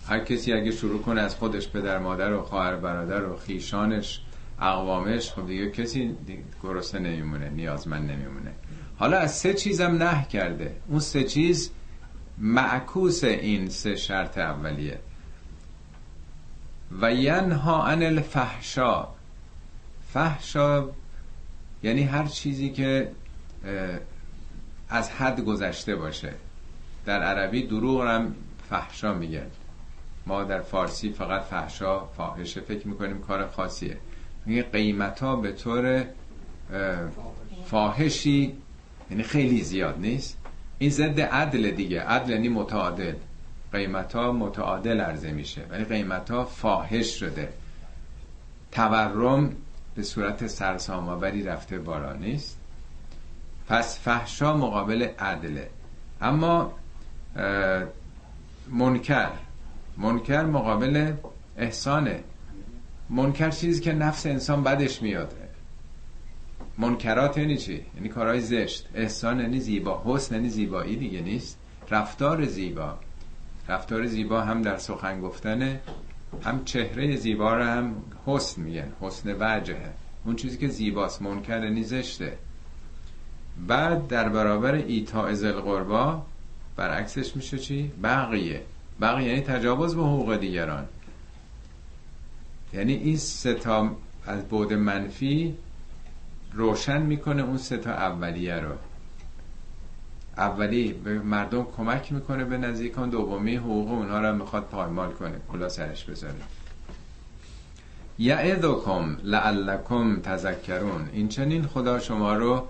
[0.08, 4.20] هر کسی اگه شروع کنه از خودش پدر مادر و خواهر برادر و خیشانش
[4.60, 6.16] اقوامش خب دیگه کسی
[6.62, 8.52] گرسنه نمیمونه نیازمند نمیمونه.
[8.98, 10.76] حالا از سه چیزم نه کرده.
[10.88, 11.70] اون سه چیز
[12.38, 14.98] معکوس این سه شرط اولیه.
[17.00, 19.08] و ینها عن الفحشا.
[20.12, 20.84] فحشا
[21.82, 23.10] یعنی هر چیزی که
[24.88, 26.32] از حد گذشته باشه.
[27.04, 28.34] در عربی دروغ هم
[28.70, 29.46] فحشا میگن.
[30.26, 33.96] ما در فارسی فقط فحشا فاحشه فکر می‌کنیم کار خاصیه.
[34.46, 36.04] میگه قیمت ها به طور
[37.66, 38.56] فاحشی
[39.10, 40.38] یعنی خیلی زیاد نیست.
[40.78, 42.00] این ضد عدل دیگه.
[42.02, 43.14] عدل یعنی متعادل.
[43.72, 45.62] قیمت ها متعادل عرضه میشه.
[45.70, 47.48] ولی قیمت ها فاحش شده.
[48.72, 49.56] تورم
[49.94, 52.55] به صورت سرسام‌آوری رفته بالا نیست.
[53.68, 55.70] پس فحشا مقابل عدله.
[56.20, 56.72] اما
[58.70, 59.30] منکر.
[59.96, 61.12] منکر مقابل
[61.56, 62.20] احسانه.
[63.10, 65.34] منکر چیزی که نفس انسان بدش میاد.
[66.78, 68.88] منکرات یعنی چی؟ یعنی کارهای زشت.
[68.94, 70.02] احسان یعنی زیبا.
[70.04, 71.58] حسن یعنی زیبایی دیگه نیست.
[71.90, 72.94] رفتار زیبا.
[73.68, 75.80] رفتار زیبا هم در سخن گفتنه
[76.44, 77.94] هم چهره زیبا رو هم
[78.26, 78.92] حسن میگن.
[79.00, 79.92] حسن وجهه.
[80.24, 82.38] اون چیزی که زیباست منکر یعنی زشته.
[83.68, 86.22] بعد در برابر ایتا ازل قربا
[86.76, 88.62] برعکسش میشه چی؟ بقیه.
[89.00, 90.84] بقیه یعنی تجاوز به حقوق دیگران.
[92.72, 95.54] یعنی این ستا از بود منفی
[96.52, 98.74] روشن می‌کنه اون ستا اولیه رو.
[100.36, 105.68] اولی به مردم کمک می‌کنه به نزدیکان دومی حقوق اونها رو می‌خواد پایمال کنه کلا
[105.68, 106.34] سرش بذاره.
[108.18, 111.08] یعدکم لعلکم تذکرون.
[111.12, 112.68] این چنین خدا شما رو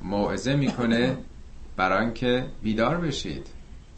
[0.00, 1.16] موعظه می‌کنه
[1.76, 3.46] برای اینکه بیدار بشید.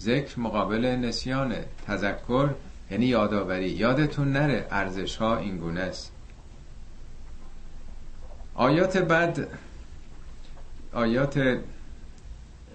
[0.01, 1.65] ذکر مقابل نسیانه.
[1.87, 2.51] تذکر
[2.91, 3.69] یعنی یادآوری.
[3.69, 6.13] یادتون نره ارزش ها این گونه است.
[8.55, 9.49] آیات بعد
[10.93, 11.59] آیات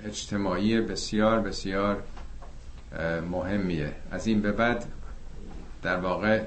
[0.05, 2.03] اجتماعی بسیار بسیار
[3.31, 3.95] مهمیه.
[4.11, 4.85] از این به بعد
[5.81, 6.43] در واقع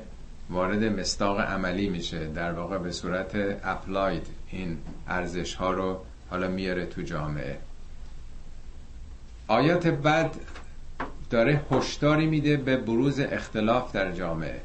[0.50, 2.26] وارد مستاق عملی میشه.
[2.26, 7.58] در واقع به صورت اپلاید این ارزش ها رو حالا میاره تو جامعه.
[9.48, 10.34] آیات بعد
[11.30, 14.60] داره هشداری میده به بروز اختلاف در جامعه.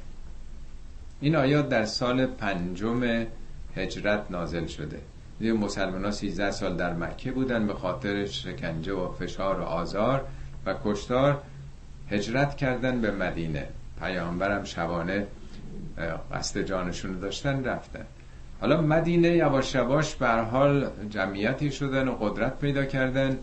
[1.21, 3.25] این آیات در سال پنجم
[3.75, 5.01] هجرت نازل شده.
[5.39, 10.25] دیگه مسلمان ها 13 سال در مکه بودن به خاطر شکنجه و فشار و آزار
[10.65, 11.41] و کشتار
[12.09, 13.67] هجرت کردن به مدینه.
[13.99, 15.27] پیامبرم شبانه
[16.33, 18.05] قصد جانشون داشتن رفتن.
[18.63, 23.39] حالا مدینه یواش یواش به حال جمعیتی شدن و قدرت پیدا کردن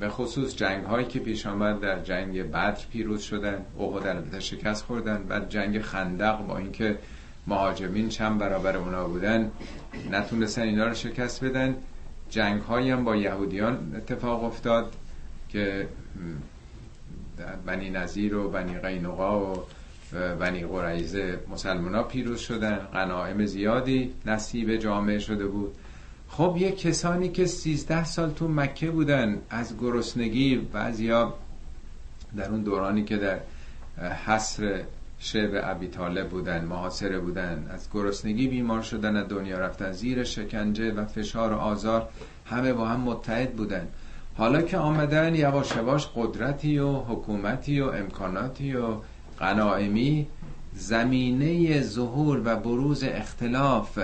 [0.00, 4.84] به خصوص جنگ هایی که پیش آمد در جنگ بدر پیروز شدن احد البته شکست
[4.84, 6.98] خوردن بعد جنگ خندق با اینکه
[7.46, 9.50] مهاجمین چند برابر اونا بودن
[10.10, 11.76] نتونستن اینا رو شکست بدن.
[12.30, 14.92] جنگ هایی هم با یهودیان اتفاق افتاد
[15.48, 15.88] که
[17.66, 19.64] بنی نظیر و بنی قینقا و
[20.12, 25.74] بنی قریزه مسلمان ها پیروز شدن غنائم زیادی نصیب جامعه شده بود.
[26.28, 31.34] خب یه کسانی که سیزده سال تو مکه بودن از گرسنگی بعضیا
[32.36, 33.40] در اون دورانی که در
[34.26, 34.82] حصر
[35.18, 40.92] شعب ابی طالب بودن محاصره بودن از گرسنگی بیمار شدن از دنیا رفتن زیر شکنجه
[40.92, 42.08] و فشار و آزار
[42.46, 43.88] همه با هم متحد بودن.
[44.36, 48.96] حالا که آمدن یواش یواش قدرتی و حکومتی و امکاناتی و
[49.40, 50.26] غنائمی
[50.72, 53.98] زمینه ظهور و بروز اختلاف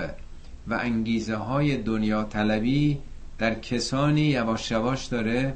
[0.67, 2.97] و انگیزه های دنیا طلبی
[3.37, 5.53] در کسانی یواش یواش داره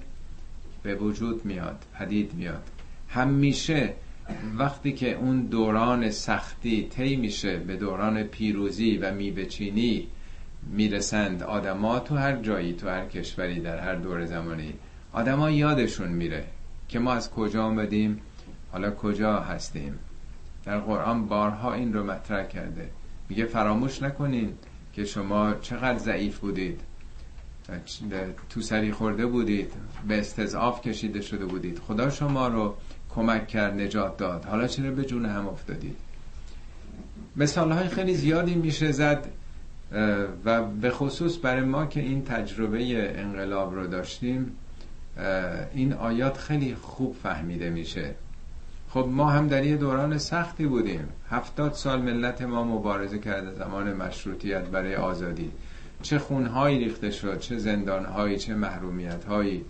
[0.84, 2.64] به وجود میاد پدید میاد.
[3.10, 3.94] همیشه
[4.58, 10.08] وقتی که اون دوران سختی طی میشه به دوران پیروزی و میوهچینی
[10.72, 14.74] می‌رسند آدما تو هر جایی تو هر کشوری در هر دور زمانی
[15.14, 16.46] آدما یادشون میره
[16.90, 18.22] که ما از کجا آمدیم
[18.72, 20.00] حالا کجا هستیم؟
[20.66, 22.90] در قرآن بارها این رو مطرح کرده.
[23.30, 24.54] میگه فراموش نکنین
[24.94, 26.82] که شما چقدر ضعیف بودید.
[28.50, 29.74] تو سری خورده بودید.
[30.08, 31.80] به استضعاف کشیده شده بودید.
[31.80, 32.76] خدا شما رو
[33.10, 34.46] کمک کرد نجات داد.
[34.46, 35.98] حالا چرا به جون هم افتادید؟
[37.36, 39.28] مثال های خیلی زیادی میشه زد
[40.46, 44.52] و به خصوص برای ما که این تجربه انقلاب رو داشتیم
[45.74, 48.16] این آیات خیلی خوب فهمیده میشه.
[48.90, 51.08] خب ما هم در یه دوران سختی بودیم.
[51.30, 55.52] هفتاد سال ملت ما مبارزه کرده زمان مشروطیت برای آزادی.
[56.02, 59.66] چه خونهایی ریخته شد چه زندانهایی چه محرومیتهایی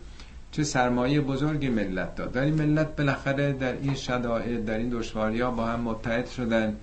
[0.52, 2.36] چه سرمایه بزرگی ملت داد.
[2.36, 6.76] ولی ملت بالاخره در این شدائد در این دشواری ها با هم متحد شدن.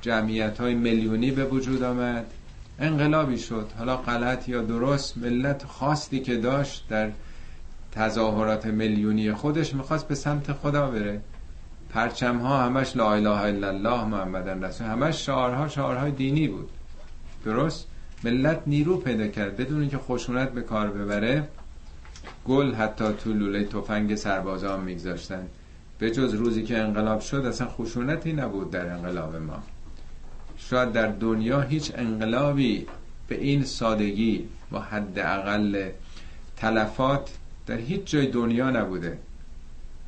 [0.00, 2.26] جمعیت های میلیونی به وجود آمد.
[2.78, 3.66] انقلابی شد.
[3.78, 7.10] حالا غلط یا درست ملت خاصی که داشت در
[7.92, 11.20] تظاهرات میلیونی خودش می‌خواست به سمت خدا بره.
[11.92, 16.70] پرچم ها همش لا اله الا الله محمد رسول همش شعارها شعارهای دینی بود.
[17.44, 17.86] درست؟
[18.24, 19.56] ملت نیرو پیدا کرد.
[19.56, 21.48] بدون اینکه خشونت به کار ببره
[22.46, 25.46] گل حتی تو لوله تفنگ سربازان میگذاشتن.
[25.98, 29.62] به جز روزی که انقلاب شد اصلا خشونتی نبود در انقلاب ما.
[30.56, 32.86] شاید در دنیا هیچ انقلابی
[33.28, 35.88] به این سادگی و حد اقل
[36.56, 37.30] تلفات
[37.66, 39.18] در هیچ جای دنیا نبوده.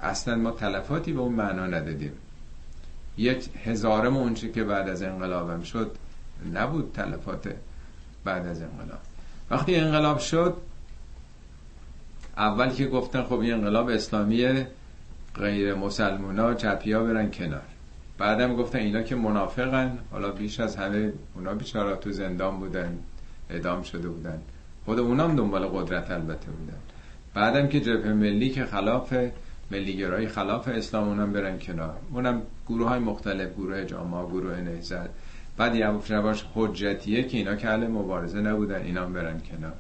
[0.05, 2.13] اصلا ما تلفاتی به اون معنا ندادیم.
[3.19, 5.97] یک هزارم اونچه که بعد از انقلابم شد
[6.55, 7.55] نبود تلفات
[8.25, 8.99] بعد از انقلاب.
[9.51, 10.57] وقتی انقلاب شد
[12.37, 14.67] اول که گفتن خب این انقلاب اسلامی
[15.35, 17.63] غیر مسلمونا چپیا برن کنار.
[18.19, 22.99] بعدم گفتن اینا که منافقن حالا بیش از همه اونا بیچارا تو زندان بودن
[23.51, 24.43] اعدام شده بودن.
[24.85, 26.79] خود اونام دنبال قدرت البته بودن.
[27.35, 29.15] بعدم که جبهه ملی که خلاف
[29.75, 31.97] ملیگرایی خلاف اسلام اونم برن کنار.
[32.13, 35.09] اونم گروه های مختلف گروه جامعه گروه نهزت
[35.57, 39.73] بعد یواش حجتیه که اینا که اهل مبارزه نبودن اینا برن کنار.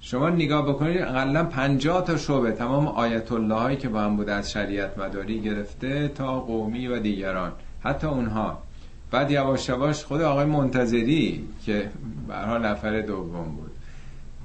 [0.00, 4.32] شما نگاه بکنید اقلا 50 تا شعبه تمام آیت الله هایی که با هم بوده
[4.32, 7.52] از شریعت مداری گرفته تا قومی و دیگران
[7.84, 8.62] حتی اونها.
[9.10, 11.90] بعد یواش یواش خود آقای منتظری که
[12.28, 13.70] برها نفر دوم بود.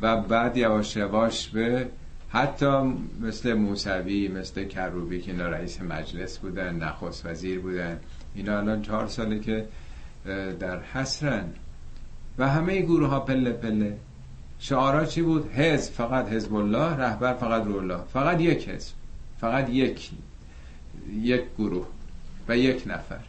[0.01, 1.88] و بعد یواش یواش به
[2.34, 8.00] حتی مثل موسوی مثل کروبی که اینا رئیس مجلس بودن نخست وزیر بودن.
[8.36, 9.65] اینا الان چهار ساله که
[10.60, 11.46] در حسرن.
[12.38, 13.98] و همه گروه ها پله پله.
[14.60, 18.93] شعارا چی بود؟ حزب فقط حزب الله رهبر فقط رولا فقط یک حزب
[19.41, 20.12] فقط یک
[21.22, 21.88] یک گروه
[22.48, 23.19] و یک نفر.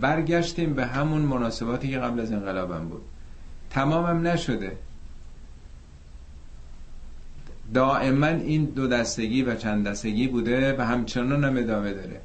[0.00, 3.02] برگشتیم به همون مناسباتی که قبل از انقلابم بود.
[3.70, 4.76] تمامم نشده.
[7.74, 12.20] دائما این دو دستگی و چند دستگی بوده و همچنان هم ادامه داره.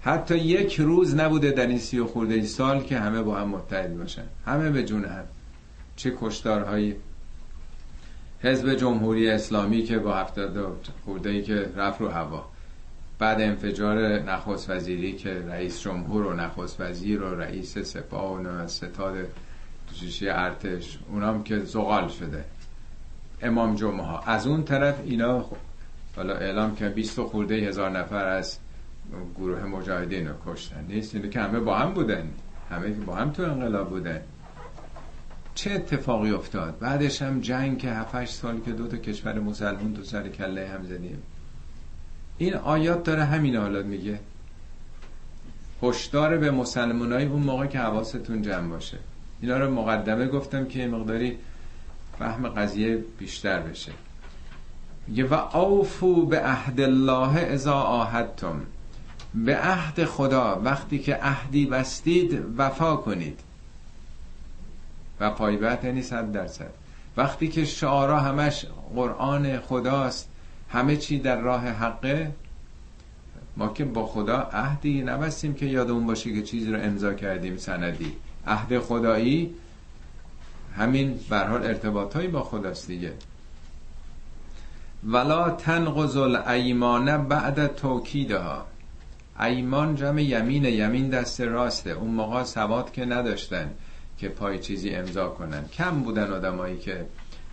[0.00, 3.98] حتی یک روز نبوده در این سی و خورده سال که همه با هم متحد
[3.98, 4.24] باشن.
[4.46, 5.24] همه به جون هم.
[5.96, 6.96] چه کشتارهایی.
[8.40, 12.44] حزب جمهوری اسلامی که با هفتاد خورده ای که رفت رو هوا.
[13.18, 19.14] بعد انفجار نخست وزیری که رئیس جمهور و نخست وزیر و رئیس سپاه و ستاد
[20.22, 20.98] ارتش.
[21.10, 22.44] اونام که زغال شده.
[23.42, 24.02] امام جمعه.
[24.02, 25.44] ها از اون طرف اینا
[26.16, 28.58] حالا اعلام که 20 خورده هزار نفر از
[29.38, 30.84] گروه مجاهدین رو کشتن.
[30.88, 32.28] نیست؟ اینو که همه با هم بودن.
[32.70, 34.20] همه با هم تو انقلاب بودن.
[35.54, 40.02] چه اتفاقی افتاد؟ بعدش هم جنگ که 7 سال که دو تا کشور مسلمون تو
[40.02, 41.22] سر کله هم زدیم.
[42.38, 44.20] این آیات داره همین حالات میگه.
[45.82, 48.98] هشدار به مسلمانای اون موقع که حواستون جمع باشه.
[49.40, 51.38] اینا رو مقدمه گفتم که مقداری
[52.18, 53.92] فهم قضیه بیشتر بشه.
[55.06, 58.60] میگه و اوفو به عهد الله اذا آهدتم
[59.34, 63.40] به عهد خدا وقتی که عهدی بستید وفا کنید.
[65.20, 66.70] و پایبت یعنی صد درصد.
[67.16, 70.28] وقتی که شعارا همش قرآن خداست
[70.68, 72.32] همه چی در راه حقه
[73.56, 78.12] ما که با خدا عهدی نبستیم که یادمون باشه که چیزی رو امضا کردیم سندی.
[78.46, 79.54] عهد خدایی
[80.76, 83.12] همین به حال ارتباطایی با خداست دیگه.
[85.04, 88.66] ولا تنقض الایمان بعد توکیدها.
[89.40, 91.90] ایمان جمع یمین یمین دست راسته.
[91.90, 93.70] اون موقع سواد که نداشتن
[94.18, 95.68] که پای چیزی امضا کنن.
[95.68, 97.06] کم بودن آدمایی که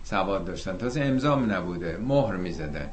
[0.04, 0.76] سواد داشتن.
[0.76, 2.88] تازه امضا نبوده مهر می‌زدن.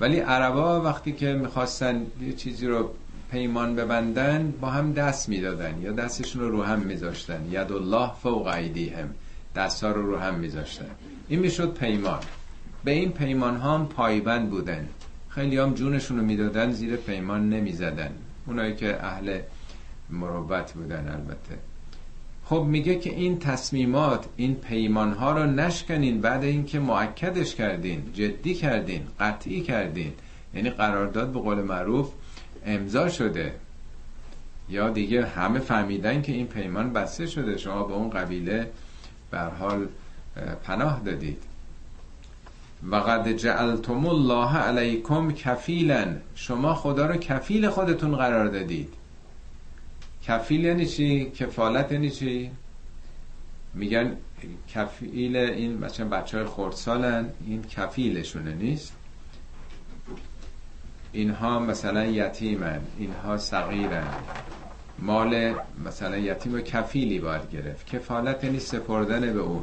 [0.00, 2.90] ولی عربا وقتی که می‌خواستن یه چیزی رو
[3.30, 7.46] پیمان ببندن با هم دست می‌دادن یا دستشون رو رو هم میذاشتن.
[7.50, 9.10] ید الله فوق ایدیهم.
[9.56, 10.90] دستا رو رو هم میذاشتن.
[11.28, 12.20] این می‌شد پیمان.
[12.84, 14.88] به این پیمان ها هم پایبند بودن.
[15.28, 18.10] خیلی هم جونشون رو می‌دادن زیر پیمان نمی‌زدن.
[18.46, 19.38] اونایی که اهل
[20.10, 21.58] مروت بودن البته.
[22.44, 28.54] خب میگه که این تصمیمات این پیمان ها رو نشکنین بعد اینکه معکدش کردین جدی
[28.54, 30.12] کردین قطعی کردین.
[30.54, 32.12] یعنی قرارداد به قول معروف
[32.66, 33.54] امضا شده.
[34.68, 37.56] یا دیگه همه فهمیدن که این پیمان بسته شده.
[37.56, 38.70] شما به اون قبیله
[39.30, 39.88] بر حال
[40.64, 41.42] پناه دادید.
[42.90, 48.94] و قد جعلتم الله علیکم کفیلا شما خدا رو کفیل خودتون قرار دادید.
[50.22, 52.50] کفیل یعنی چی؟ کفالت یعنی چی؟
[53.74, 54.16] میگن
[54.68, 58.92] کفیل این مثلا بچه های خردسالن این کفیلشونه نیست؟
[61.12, 64.06] اینها مثلا یتیمن اینها صغیرن.
[64.98, 67.86] مال مثلا یتیم و کفیلی باید گرفت.
[67.86, 69.62] کفالت یعنی سپردن به اون.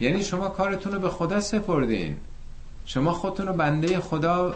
[0.00, 2.16] یعنی شما کارتون رو به خدا سپردین.
[2.86, 4.54] شما خودتون رو بنده خدا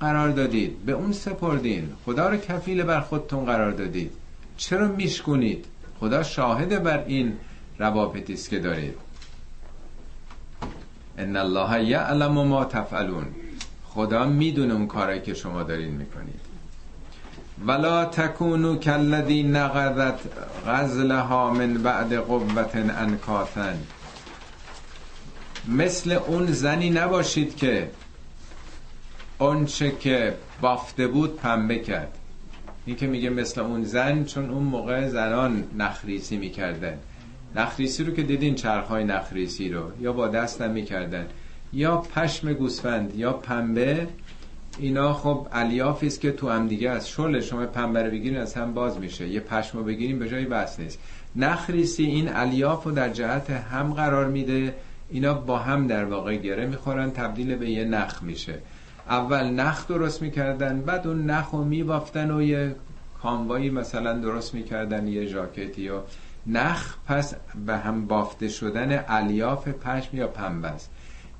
[0.00, 0.84] قرار دادید.
[0.84, 1.92] به اون سپردین.
[2.04, 4.12] خدا رو کفیل بر خودتون قرار دادید.
[4.56, 5.64] چرا میشکنید
[6.00, 7.32] خدا شاهد بر این
[7.78, 8.94] روابطی است که دارید.
[11.18, 13.26] ان الله یعلم ما تفعلون.
[13.84, 16.45] خدا می‌دونه اون کاری که شما دارین می‌کنید.
[17.64, 20.20] ولا تکونو کالذی نقضت
[20.66, 23.78] غزلها من بعد قوت انکاثن
[25.68, 27.90] مثل اون زنی نباشید که
[29.38, 32.18] آنچه که بافته بود پنبه کرد.
[32.86, 36.98] این که میگه مثل اون زن چون اون موقع زنان نخریسی می‌کردن.
[37.56, 41.26] نخریسی رو که دیدین چرخهای نخریسی رو یا با دستم می‌کردن
[41.72, 44.08] یا پشم گوسفند یا پنبه
[44.78, 48.74] اینا خب الیافی است که تو هم دیگه از شل شما پنبه بگیرین از هم
[48.74, 49.28] باز میشه.
[49.28, 50.98] یه پشم رو بگیرین به جای بس نیست.
[51.36, 54.74] نخریسی این الیاف رو در جهت هم قرار میده.
[55.10, 58.58] اینا با هم در واقع گره می‌خورن تبدیل به یه نخ میشه.
[59.08, 62.74] اول نخ درست می‌کردن بعد اون نخ رو میبافتن و یه
[63.22, 66.00] کاموایی مثلا درست می‌کردن یه جاکتی و
[66.46, 67.34] نخ پس
[67.66, 70.90] به هم بافته شدن الیاف پشم یا پنبه است.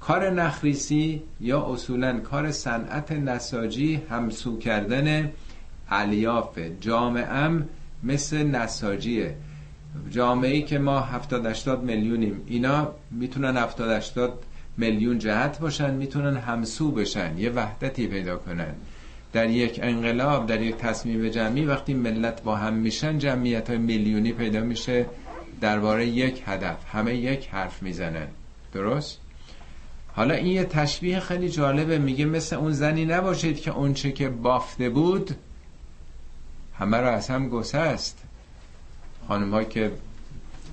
[0.00, 5.32] کار نخریسی یا اصولا کار صنعت نساجی همسو کردن
[5.90, 6.58] الیاف.
[6.80, 7.50] جامعه
[8.02, 9.34] مثل نساجیه.
[10.10, 12.42] جامعه ای که ما 70 80 میلیونیم.
[12.46, 14.32] اینا می‌تونن 70 80
[14.76, 18.74] میلیون جهت باشن می‌تونن همسو بشن یه وحدتی پیدا کنن.
[19.32, 24.32] در یک انقلاب در یک تصمیم جمعی وقتی ملت با هم میشن جمعیت های میلیونی
[24.32, 25.06] پیدا میشه
[25.60, 26.76] درباره یک هدف.
[26.92, 28.26] همه یک حرف می‌زنن.
[28.72, 29.25] درست؟
[30.16, 31.98] حالا این یه تشبیه خیلی جالبه.
[31.98, 35.30] میگه مثل اون زنی نباشید که اونچه که بافته بود
[36.78, 38.22] همه رو از هم است.
[39.28, 39.92] خانم که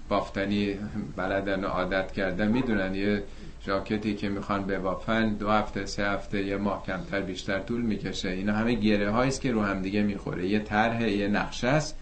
[0.09, 0.75] بافتنی
[1.15, 2.95] بلدن و عادت کردن می‌دونن.
[2.95, 3.23] یه
[3.65, 8.29] جاکتی که می‌خوان ببافن دو هفته سه هفته یه ماه کمتر بیشتر طول می‌کشه.
[8.29, 10.47] اینا همه گره هاییست که رو هم دیگه می‌خوره.
[10.47, 11.95] یه طرح یه نقشه است.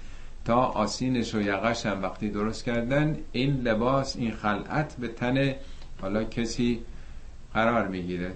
[0.45, 5.53] تا آسینش و یقش هم وقتی درست کردن این لباس این خلعت به تن
[6.01, 6.79] حالا کسی
[7.53, 8.31] قرار می‌گیره.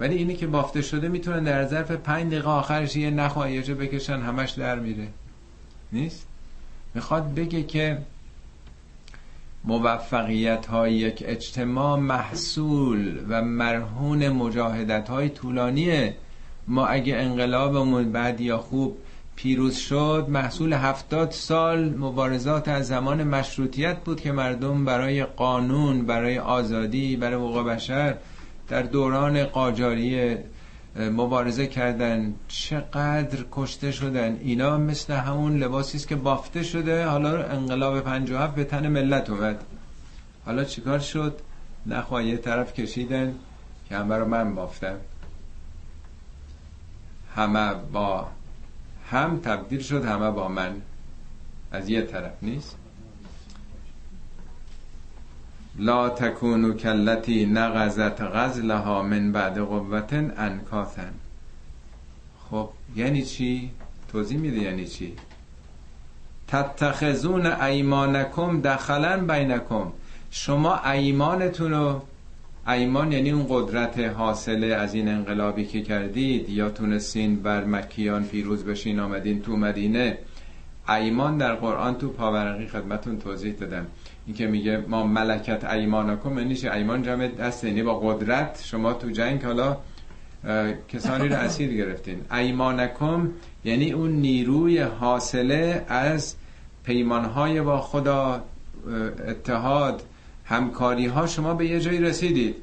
[0.00, 4.50] ولی اینی که بافته شده می‌تونن در ظرف پنج دقیقه آخرش یه نخ بکشن همش
[4.50, 5.08] در میره.
[5.92, 6.26] نیست؟
[6.94, 7.98] می‌خواد بگه که
[9.64, 16.16] موفقیت های یک اجتماع محصول و مرهون مجاهدت های طولانیه.
[16.68, 18.98] ما اگه انقلابمون بعد یا خوب
[19.36, 26.38] پیروز شد محصول هفتاد سال مبارزات از زمان مشروطیت بود که مردم برای قانون برای
[26.38, 28.16] آزادی برای حقوق بشر
[28.68, 30.36] در دوران قاجاری
[30.96, 34.38] مبارزه کردن چقدر کشته شدن.
[34.42, 39.64] اینا مثل همون لباسی است که بافته شده حالا انقلاب 57 به تن ملت اومد.
[40.46, 41.40] حالا چیکار شد؟
[41.86, 43.34] نخواه یه طرف کشیدن
[43.88, 44.96] که همه رو من بافتم.
[47.36, 48.28] همه با
[49.10, 50.82] هم تبدیل شد همه با من.
[51.72, 52.76] از یه طرف نیست؟
[55.78, 61.12] لا تکونو کلتی نغزت غزلها من بعد قوت انکاثن
[62.50, 63.70] خب یعنی چی؟
[64.12, 65.12] توضیح میده یعنی چی؟
[66.48, 69.92] تتخذون ایمانکم دخلا بینکم.
[70.30, 72.02] شما ایمانتون رو
[72.68, 76.48] ایمان یعنی اون قدرت حاصله از این انقلابی که کردید.
[76.48, 80.18] یا تونستین بر مکیان پیروز بشین آمدین تو مدینه.
[80.88, 83.86] ایمان در قرآن تو پاورقی خدمتون توضیح دادم.
[84.26, 89.10] این که میگه ما ملکت ایمانکم یعنی ایمان جمع دست یعنی با قدرت شما تو
[89.10, 89.76] جنگ حالا
[90.88, 92.20] کسانی رو اسیر گرفتین.
[92.32, 93.30] ایمانکم
[93.64, 96.34] یعنی اون نیروی حاصله از
[96.84, 98.42] پیمانهای با خدا
[99.28, 100.02] اتحاد
[100.44, 102.56] همکاری ها شما به یه جایی رسیدید.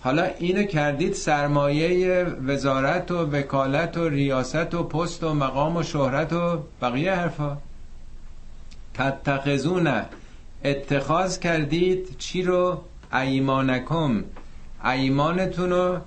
[0.00, 6.32] حالا اینو کردید سرمایه وزارت و وکالت و ریاست و پست و مقام و شهرت
[6.32, 7.56] و بقیه حرفا.
[8.94, 9.86] تتخذون
[10.64, 12.80] اتخاذ کردید چی رو؟
[13.12, 14.24] ایمانکم.
[14.84, 15.98] ایمانتون رو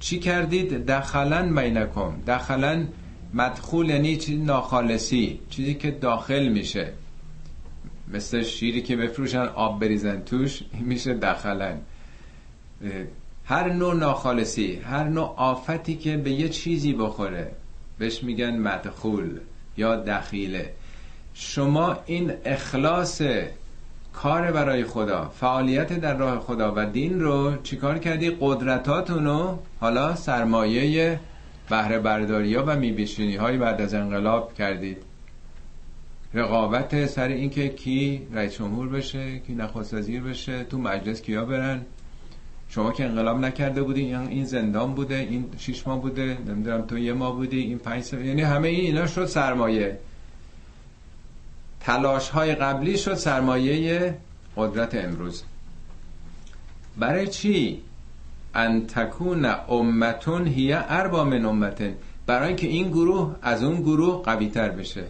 [0.00, 2.12] چی کردید؟ دخلن بینکم.
[2.26, 2.88] دخلن
[3.34, 5.40] مدخول یعنی چیزی ناخالصی.
[5.50, 6.92] چیزی که داخل میشه.
[8.08, 11.78] مثل شیری که بفروشن آب بریزن توش میشه دخلن.
[13.44, 17.50] هر نوع ناخالصی هر نوع آفتی که به یه چیزی بخوره.
[17.98, 19.40] بهش میگن مدخول
[19.76, 20.72] یا دخیله.
[21.34, 23.22] شما این اخلاص
[24.12, 30.14] کار برای خدا فعالیت در راه خدا و دین رو چیکار کردی؟ قدرتاتون رو حالا
[30.14, 31.20] سرمایه
[31.70, 34.96] بهره برداری ها و میبیشینی های بعد از انقلاب کردید.
[36.34, 41.80] رقابت سر اینکه کی رئیس جمهور بشه کی نخست وزیر بشه تو مجلس کیا برن؟
[42.68, 47.12] شما که انقلاب نکرده بودی این زندان بوده این شش ماه بوده نمی‌دونم تو یه
[47.12, 49.98] ماه بودی این پنج سال یعنی همه این اینا شد سرمایه.
[51.82, 54.14] تلاش های قبلی شد سرمایه
[54.56, 55.42] قدرت امروز.
[56.96, 57.82] برای چی؟
[58.54, 61.94] ان تکون امتون هی اربا من امتن
[62.26, 65.04] برای اینکه این گروه از اون گروه قوی تر بشه.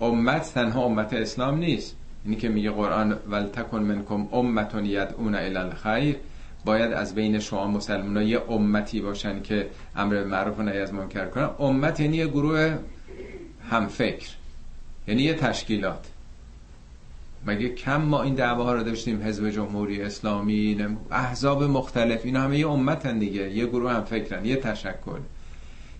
[0.00, 1.96] امت تنها امت اسلام نیست.
[2.24, 6.16] اینی که میگه قرآن ولتکن منکم امتون یدعون الی الخیر.
[6.64, 11.26] باید از بین شما مسلمان یه امتی باشن که امر معروف و نهی از منکر
[11.26, 11.50] کنن.
[11.58, 12.78] امت یعنی یه گروه
[13.70, 14.28] همفکر.
[15.08, 16.06] یعنی یه تشکیلات.
[17.46, 22.70] مگه کم ما این دعواها رو داشتیم حزب جمهوری اسلامی احزاب مختلف اینا همه یه
[22.70, 25.20] امتن دیگه یه گروه هم فکرن یه تشکل.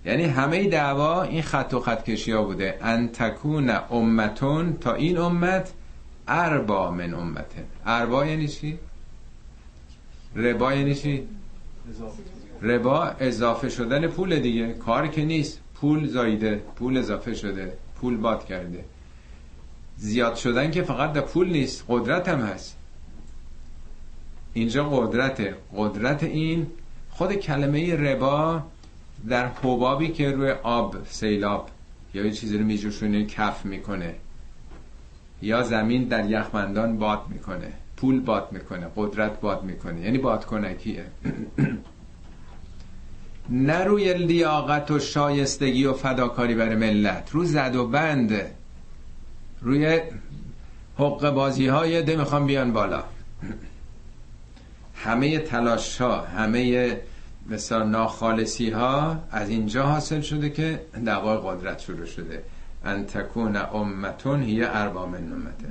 [0.07, 2.79] یعنی همه دعوا این خط و خط کشی ها بوده.
[2.83, 5.73] ان تکون امتون تا این امت
[6.29, 7.65] اربا من امتن.
[7.87, 8.79] اربا یعنی چی؟
[10.37, 11.29] ربا یعنی چی؟
[12.63, 14.73] ربا اضافه شدن پول دیگه.
[14.73, 15.61] کار که نیست.
[15.75, 18.85] پول زایده پول اضافه شده پول باد کرده.
[19.97, 22.77] زیاد شدن که فقط در پول نیست قدرت هم هست.
[24.55, 25.55] اینجا قدرته.
[25.77, 26.67] قدرت این
[27.11, 28.63] خود کلمه ربا
[29.29, 31.69] در حبابی که روی آب سیلاب
[32.15, 34.15] یا یه چیزی رو میجوشونه کف می‌کنه.
[35.43, 37.73] یا زمین در یخمندان باد می‌کنه.
[37.97, 40.01] پول باد می‌کنه قدرت باد می‌کنه.
[40.01, 41.05] یعنی باد کنکیه
[43.51, 47.31] نه روی لیاقت و شایستگی و فداکاری برای ملت.
[47.33, 48.33] رو زد و بند.
[49.65, 50.01] روی
[50.99, 53.05] حق بازی های ده می‌خوام بیان بالا.
[54.95, 56.97] همه تلاش ها همه
[57.51, 62.43] مثلا ناخالصی ها از اینجا حاصل شده که دعوای قدرت شروع شده.
[62.85, 65.69] ان تکون امتون هی اربا من امته.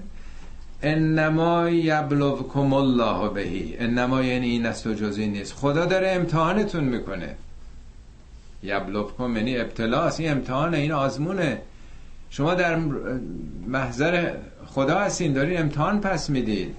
[0.82, 3.78] انما یبلوکم الله بهی.
[3.80, 5.54] انما یعنی این است و جزی نیست.
[5.54, 7.36] خدا داره امتحانتون می‌کنه.
[8.64, 11.62] یبلوکم یعنی ابتلاس این امتحانه این آزمونه.
[12.34, 12.76] شما در
[13.68, 14.34] محضر
[14.66, 16.76] خدا هستین دارین امتحان پس می‌دید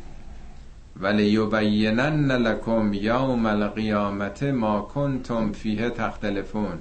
[1.00, 6.78] ولی یبینن لکم یوم القیامت ما کنتم فیه تختلفون.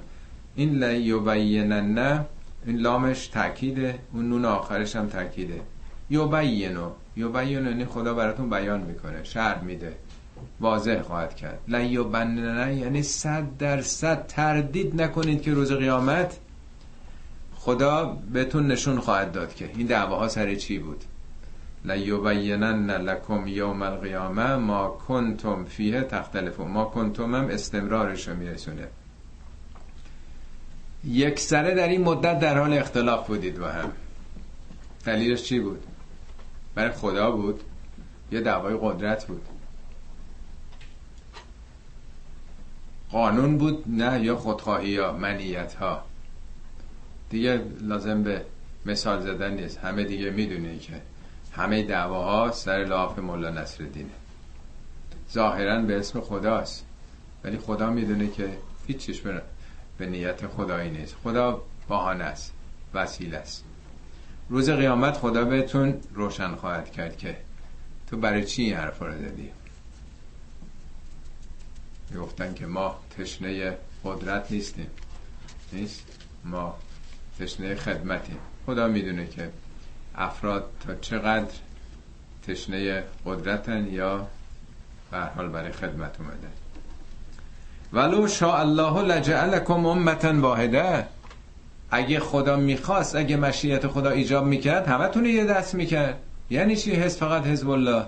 [0.54, 2.24] این لیبینن
[2.66, 5.60] این لامش تاکیده اون نون آخرش هم تاکیده
[6.10, 9.92] یبینو یبینو یعنی خدا براتون بیان می‌کنه شرح میده.
[10.60, 11.58] واضح خواهد کرد.
[11.68, 16.38] لیبنن یعنی صد در صد تردید نکنید که روز قیامت
[17.64, 21.04] خدا بهتون نشون خواهد داد که این دعواها سر چی بود.
[21.84, 28.88] لیبینن لکم یوم القیامه ما کنتم فیه تختلفون ما کنتم هم استمرارش رو میرسونه.
[31.04, 33.92] یک سره در این مدت در حال اختلاف بودید با هم.
[35.04, 35.82] دلیلش چی بود؟
[36.74, 37.60] برای خدا بود؟
[38.32, 39.42] یه دعوای قدرت بود.
[43.10, 46.04] قانون بود؟ نه یا خودخواهی یا منیت ها
[47.34, 48.42] دیگه لازم به
[48.86, 49.78] مثال زدن نیست.
[49.78, 51.02] همه دیگه می‌دونه که
[51.52, 54.10] همه دعواها سر لاف مولا نصر دینه
[55.32, 56.84] ظاهرا به اسم خداست.
[57.44, 59.22] ولی خدا می‌دونه که هیچ
[59.98, 61.16] به, نیت خدایی نیست.
[61.24, 62.52] خدا باهانه است.
[62.94, 63.64] وسیله است.
[64.48, 67.36] روز قیامت خدا بهتون روشن خواهد کرد که
[68.10, 69.50] تو برای چی این حرف رو زدی؟
[72.18, 74.90] گفتن که ما تشنه قدرت نیستیم.
[75.72, 76.04] نیست؟
[76.44, 76.76] ما
[77.40, 78.38] تشنه خدمتیم.
[78.66, 79.50] خدا می‌دونه که
[80.14, 81.52] افراد تا چقدر
[82.48, 84.26] تشنه قدرتن یا
[85.10, 86.52] به حال برای خدمت اومدن.
[87.92, 91.06] ولو شاء الله لجعلکم أمة واحدة.
[91.90, 96.18] اگه خدا می‌خواست اگه مشیت خدا ایجاب می‌کرد همه یه دست می‌کرد.
[96.50, 98.04] یعنی چی؟ حزب فقط حزب الله.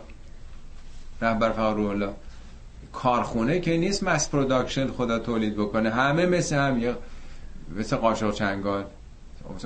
[1.22, 2.10] رهبر فقط الله.
[2.92, 5.90] کارخونه که نیست mass production خدا تولید بکنه.
[5.90, 6.96] همه مثل هم
[7.76, 8.84] مثل قاشق چنگال.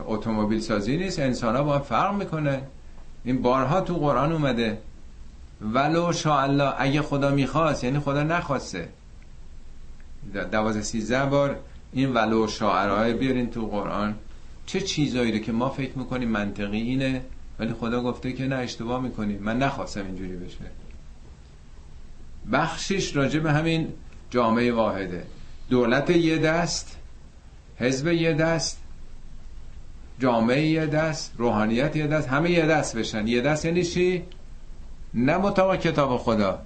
[0.06, 2.62] اتومبیل سازی نیست انسان ها با فرق می‌کنه.
[3.24, 4.78] این بارها تو قرآن اومده.
[5.60, 8.88] ولو شاء الله اگه خدا می‌خواست یعنی خدا نخواسته.
[10.52, 11.56] دوازه سیزده بار
[11.92, 14.14] این ولو شاعرهای بیارین تو قرآن.
[14.66, 17.22] چه چیزایی رو که ما فکر می‌کنیم منطقی اینه
[17.58, 19.42] ولی خدا گفته که نه اشتباه می‌کنیم.
[19.42, 20.58] من نخواستم اینجوری بشه.
[22.52, 23.88] بخشش راجع به همین
[24.30, 25.26] جامعه واحده.
[25.70, 26.96] دولت یه دست
[27.76, 28.79] حزب یه دست
[30.20, 33.26] جامعه یه دست روحانیت یه دست همه یه دست بشن.
[33.26, 34.24] یه دست یعنی چی؟
[35.14, 36.62] نه مطابق کتاب خدا.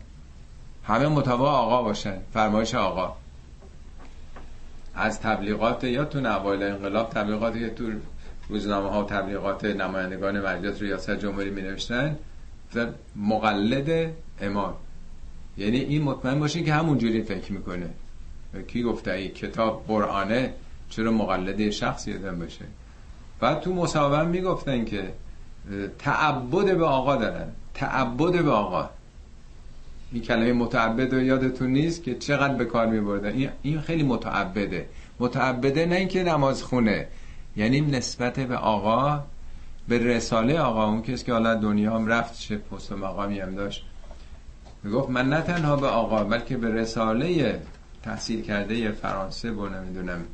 [0.84, 2.16] همه مطابق آقا باشن.
[2.32, 3.16] فرمایش آقا.
[4.94, 7.84] از تبلیغات یا تو اوایل انقلاب تبلیغاتی که تو
[8.48, 12.18] روزنامه ها و تبلیغات نمایندگان مجلس ریاست جمهوری می نوشتن
[13.16, 14.74] مقلد امام.
[15.57, 17.90] یعنی این مطمئن باشین که همون جوری فکر می‌کنه.
[18.66, 20.55] کی گفته ای؟ کتاب قرآنه
[20.90, 22.64] چرا مقلد شخصی آدم باشه؟
[23.45, 25.12] بعد تو مصاحبه می‌گفتن که
[25.99, 27.47] تعبد به آقا دارن.
[27.74, 28.90] تعبد به آقا.
[30.12, 33.20] این کلمه متعبد رو یادتون نیست که چقدر به کار می
[33.62, 34.88] این خیلی متعبده.
[35.18, 37.07] متعبده نه اینکه نماز خونه.
[37.57, 39.22] یعنی نسبت به آقا
[39.88, 43.55] به رساله آقا اون کسی که حالا دنیا هم رفت چه پست و مقامی هم
[43.55, 43.84] داشت.
[44.82, 47.61] می‌گفت من نه تنها به آقا بلکه به رساله
[48.03, 50.24] تحصیل کرده فرانسه با نمی‌دونم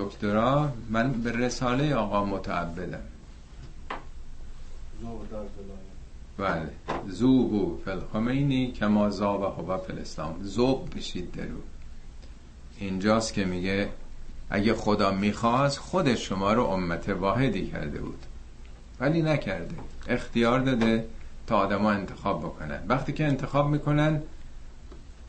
[0.00, 3.02] دکترا من به رساله آقا متعبدم.
[6.38, 6.70] بله.
[7.08, 11.60] زوبو فل که ما زاب هوا فلسطان زوب بشید درو.
[12.78, 13.88] اینجاست که میگه
[14.50, 18.18] اگه خدا می‌خواست خود شما رو امت واحدی کرده بود.
[19.00, 19.74] ولی نکرده.
[20.08, 21.04] اختیار داده
[21.46, 22.80] تا آدما انتخاب بکنن.
[22.88, 24.22] وقتی که انتخاب می‌کنن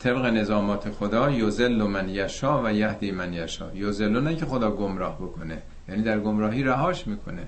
[0.02, 3.74] طبق نظامات خدا یوزل من یشا و یهدی من یشا.
[3.74, 7.46] یوزلو نه که خدا گمراه بکنه یعنی در گمراهی رهاش می‌کنه.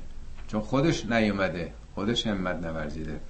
[0.48, 3.20] چون خودش نیومده خودش همت نورزیده.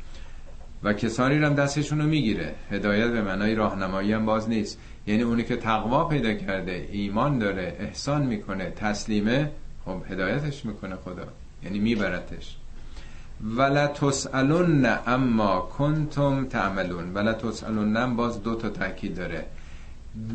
[0.83, 2.55] و کسانی هم دستشون رو می‌گیره.
[2.70, 4.79] هدایت به معنای راهنمایی هم باز نیست.
[5.07, 9.51] یعنی اونی که تقوا پیدا کرده ایمان داره احسان می‌کنه تسلیمه
[9.85, 11.27] خب هدایتش می‌کنه خدا.
[11.62, 12.57] یعنی میبرتش.
[13.45, 17.14] ولا تسالون اما کنتم تعملون.
[17.14, 19.45] ولا تسالون باز دو تا تاکید داره.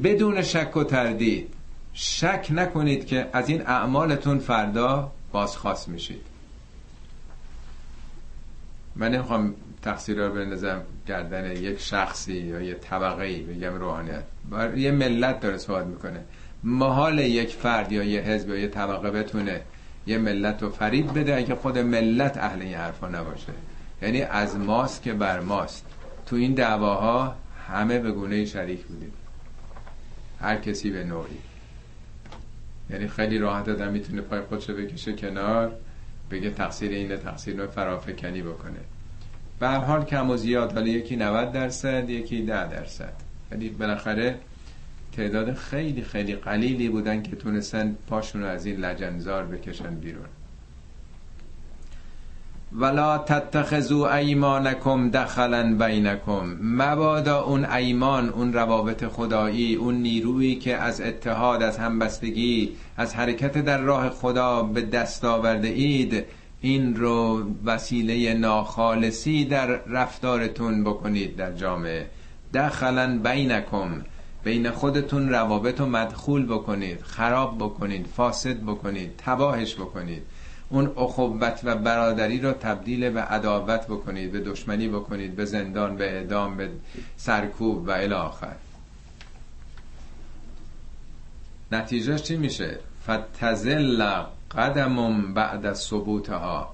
[0.04, 1.54] بدون شک و تردید
[1.94, 6.22] شک نکنید که از این اعمالتون فردا بازخواست میشید.
[8.96, 14.24] من نمی‌خوام تقصیر رو بندازم گردن یک شخصی یا یه طبقه ای بگم روحانیت.
[14.50, 16.20] بر یه ملت داره صحبت می‌کنه.
[16.64, 19.62] محال یک فرد یا یه حزب یا یه طبقه بتونه
[20.10, 23.54] یه ملت رو فریب بده اگه خود ملت اهل این حرفا نباشه.
[24.02, 25.86] یعنی از ماست که بر ماست.
[26.26, 27.36] تو این دعواها
[27.68, 29.14] همه به گونه شریک بودیم.
[30.42, 31.38] هر کسی به نوعی.
[32.90, 35.72] یعنی خیلی راحت آدم می‌تونه پای خودشو بکشه کنار
[36.32, 38.80] بگه تقصیر اینه تقصیر رو فرافکنی بکنه.
[39.60, 43.14] به هر حال کم و زیاد ولی یکی 90 درصد یکی 10 درصد.
[43.52, 44.40] ولی بالاخره
[45.20, 50.26] تعداد خیلی خیلی قلیلی بودن که تونستن پاشون رو از این لجنزار بکشن بیرون.
[52.74, 61.02] ولا تتخذوا ایمانکم دخلا بینکم مبادا اون ایمان اون روابط خدایی اون نیرویی که از
[61.02, 66.26] اتحاد از همبستگی از حرکت در راه خدا به دست آورده اید
[66.62, 72.08] این رو وسیله ناخالصی در رفتارتون بکنید در جامعه.
[72.54, 74.02] دخلا بینکم
[74.44, 80.24] بین خودتون روابط رو مدخول بکنید خراب بکنید فاسد بکنید تباهش بکنید.
[80.70, 86.12] اون اخوت و برادری رو تبدیل به عداوت بکنید به دشمنی بکنید به زندان به
[86.12, 86.70] اعدام به
[87.18, 88.56] سرکوب و الی آخر.
[91.72, 94.04] نتیجهش چی میشه؟ فتزل
[94.58, 96.74] قدمم بعد از ثبوتها.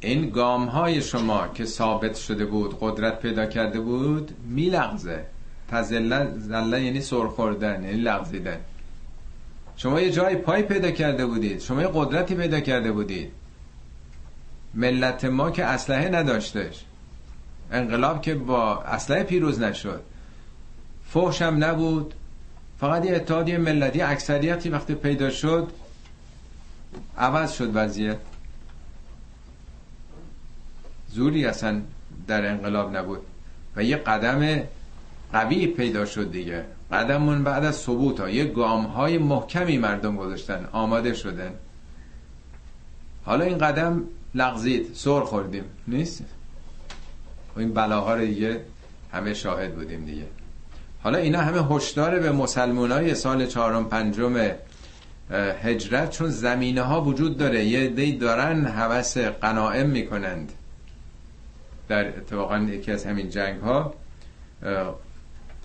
[0.00, 5.24] این گام های شما که ثابت شده بود قدرت پیدا کرده بود میلغزه.
[5.68, 8.58] تزله زله یعنی سرخوردن یعنی لغزیدن.
[9.76, 13.32] شما یه جای پای پیدا کرده بودید شما یه قدرتی پیدا کرده بودید.
[14.74, 16.84] ملت ما که اسلحه نداشتش.
[17.72, 20.02] انقلاب که با اسلحه پیروز نشد.
[21.08, 22.14] فحش هم نبود.
[22.80, 25.72] فقط یه اتحادیه ملتی اکثریتی وقتی پیدا شد
[27.18, 28.18] عوض شد وضعیت.
[31.08, 31.82] زوری اصلا
[32.26, 33.20] در انقلاب نبود.
[33.76, 34.62] و یه قدم
[35.32, 36.64] قوی پیدا شد دیگه.
[36.92, 41.50] قدمون بعد از ثبوت ها یه گام های محکمی مردم گذاشتن آماده شدن.
[43.24, 44.02] حالا این قدم
[44.34, 45.64] لغزید سر خوردیم.
[45.88, 46.24] نیست؟
[47.56, 48.60] و این بلاها رو دیگه
[49.12, 50.26] همه شاهد بودیم دیگه.
[51.02, 54.50] حالا اینا همه هشدار به مسلمان های سال چهارم پنجم
[55.62, 57.64] هجرت چون زمینه ها وجود داره.
[57.64, 60.52] یه دی دارن حوث قنائم می‌کنند.
[61.88, 63.94] در اتفاقا یکی از همین جنگ ها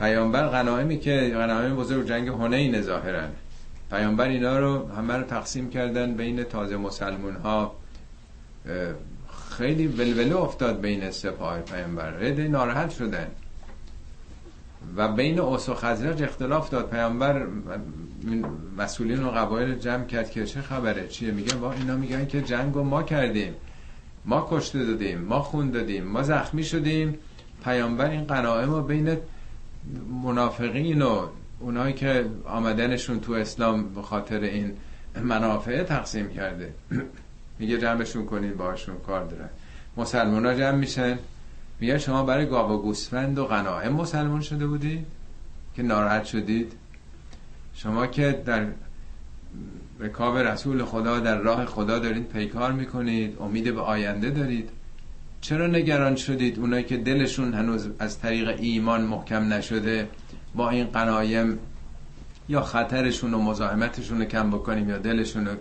[0.02, 3.30] پیامبر غنائمی که غنائم بزرگ جنگ هنین ظاهرن
[3.92, 7.76] پیامبر اینا رو همه رو تقسیم کردن بین تازه مسلمون ها
[9.50, 12.10] خیلی ولوله افتاد بین سپاه پیامبر.
[12.12, 13.28] رده ناراحت شدن.
[14.96, 16.90] و بین اوس و خزرج اختلاف داد.
[16.90, 17.48] پیامبر
[18.78, 22.74] مسئولین و قبایل جمع کرد که چه خبره چیه؟ میگن با اینا میگن که جنگ
[22.74, 23.54] رو ما کردیم.
[24.26, 27.18] ما کشته دادیم ما خون دادیم ما زخمی شدیم.
[27.64, 29.18] پیامبر این قناعه رو بین
[30.24, 31.28] منافقین و
[31.60, 34.74] اونایی که آمدنشون تو اسلام به خاطر این
[35.24, 36.74] منافع تقسیم کرده.
[37.60, 39.50] میگه جمعشون کنین باشون کار دارن.
[39.98, 41.20] مسلمان ها جمع میشن.
[41.80, 45.06] میگه شما برای گاو و گوسفند و غنائم مسلمان شده بودی؟
[45.76, 46.74] که ناراحت شدید.
[47.74, 48.68] شما که در
[50.00, 54.70] رکاب رسول خدا در راه خدا دارید پیکار می‌کنید امید به آینده دارید.
[55.42, 60.10] چرا نگران شدید اونایی که دلشون هنوز از طریق ایمان محکم نشده
[60.56, 61.60] با این قنایم
[62.50, 65.56] یا خطرشون و مزاحمتشون رو کم بکنیم یا دلشون رو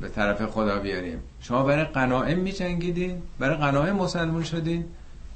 [0.00, 4.84] به طرف خدا بیاریم؟ شما برای قناعم می جنگیدین؟ برای قناعم مسلمون شدین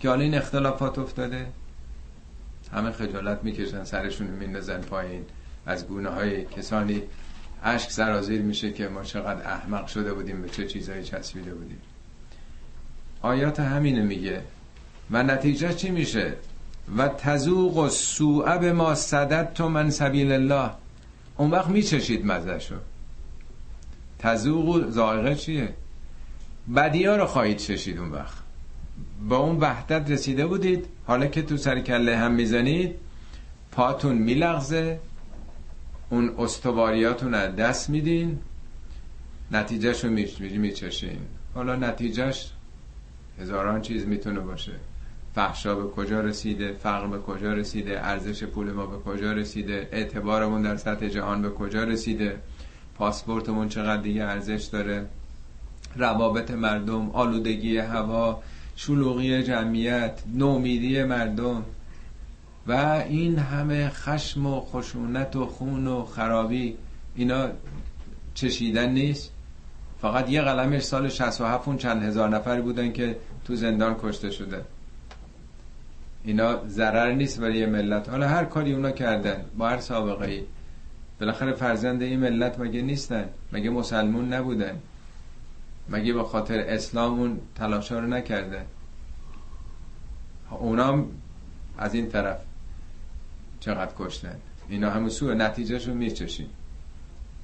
[0.01, 1.47] که حالا این اختلافات افتاده؟
[2.73, 5.25] همه خجالت می‌کشن سرشون میندازن پایین.
[5.67, 7.03] از گونه های کسانی
[7.65, 11.81] اشک سرازیر میشه که ما چقدر احمق شده بودیم به چه چیزایی چسبیده بودیم.
[13.23, 14.43] آیات همینه میگه.
[15.11, 16.33] و نتیجه چی میشه؟
[16.97, 20.71] و تزوق و سوء به ما صدد تو من سبیل الله.
[21.37, 22.75] اون وقت میچشید مزه شو
[24.19, 25.75] تزوق و زائقه چیه؟
[26.77, 28.39] بدی ها رو خواهید چشید اون وقت.
[29.29, 30.87] با اون وحدت رسیده بودید.
[31.07, 32.95] حالا که تو سر کله هم می‌زنید
[33.73, 35.01] پاتون میلغزه.
[36.11, 38.39] اون استواریاتون از دست میدین.
[39.51, 41.19] نتیجهش رو میچشین.
[41.55, 42.51] حالا نتیجهش
[43.41, 44.73] هزاران چیز می‌تونه باشه.
[45.35, 50.63] فحشا به کجا رسیده؟ فقر به کجا رسیده؟ ارزش پول ما به کجا رسیده؟ اعتبارمون
[50.63, 52.39] در سطح جهان به کجا رسیده؟
[52.95, 55.07] پاسپورتمون چقدر دیگه ارزش داره؟
[55.97, 58.43] روابط مردم آلودگی هوا
[58.77, 61.65] شلوغی جمعیت نومیدی مردم.
[62.67, 62.73] و
[63.09, 66.77] این همه خشم و خشونت و خون و خرابی
[67.17, 67.49] اینا
[68.35, 69.33] چشیدن نیست؟
[70.03, 74.65] فقط یه قلمش سال 67 اون چند هزار نفر بودن که تو زندان کشته شده.
[76.25, 78.09] اینا ضرر نیست برای ملت.
[78.09, 80.43] حالا هر کاری اونا کردن با هر سابقه ای
[81.21, 84.79] بالاخره فرزند این ملت مگه نیستن؟ مگه مسلمون نبودن؟
[85.89, 88.65] مگه به خاطر اسلام اون تلاشا رو نکردن
[90.51, 91.09] اونام
[91.79, 92.39] از این طرف
[93.61, 94.37] چقدر کشتن.
[94.69, 95.35] اینا همون سوء.
[95.35, 96.47] نتیجه رو میچشین.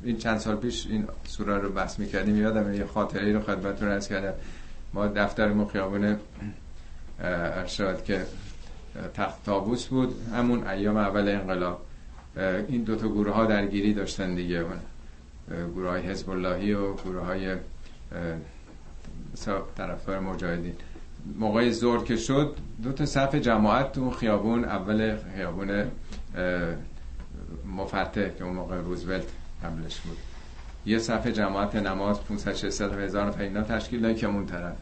[0.04, 4.08] این چند سال پیش این سوره رو بحث می‌کردیم یادم یه خاطره رو خدمتتون رس
[4.08, 4.34] کردم.
[4.94, 6.16] ما دفتر مخیابون
[7.20, 8.26] ارشاد که
[9.14, 11.82] تخت تابوس بود همون ایام اول انقلاب.
[12.68, 14.64] این دوتا گروه ها درگیری داشتن دیگه.
[15.74, 17.56] گروه های حزب اللهی و گروه های
[19.76, 20.74] طرفدار مجاهدین.
[21.38, 25.84] موقع زور که شد دو تا صف جماعت تو خیابون اول خیابون
[27.76, 29.24] مفتح که اون موقع روزولت
[29.64, 30.16] قبلش بود.
[30.86, 34.76] یه صف جماعت نماز 500 600 هزار اینا تشکیل داد که اون طرف.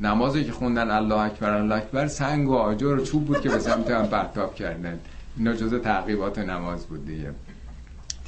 [0.00, 3.58] نمازی که خوندن الله اکبر الله اکبر سنگ و آجر و چوب بود که به
[3.58, 4.98] سمت هم پرتاب کردن.
[5.36, 7.30] اینا جزء تعقیبات نماز بود دیگه.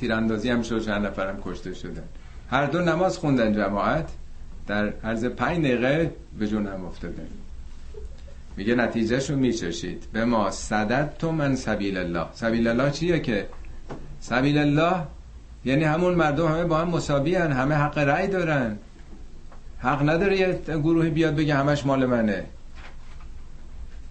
[0.01, 2.03] تیراندازی هم شد چند نفرم کشته شدن.
[2.51, 4.09] هر دو نماز خوندن جماعت.
[4.67, 7.27] در عرض پنج دقیقه به هم افتادن
[8.57, 10.07] میگه نتیجهشو میچشید.
[10.13, 12.27] به ما صدد تو من سبیل الله.
[12.33, 13.49] سبیل الله چیه که؟
[14.21, 15.07] سبیل الله
[15.65, 17.35] یعنی همون مردم همه با هم مساوی.
[17.35, 18.79] همه حق رأی دارن.
[19.79, 22.45] حق نداره یه گروهی بیاد بگه همش مال منه.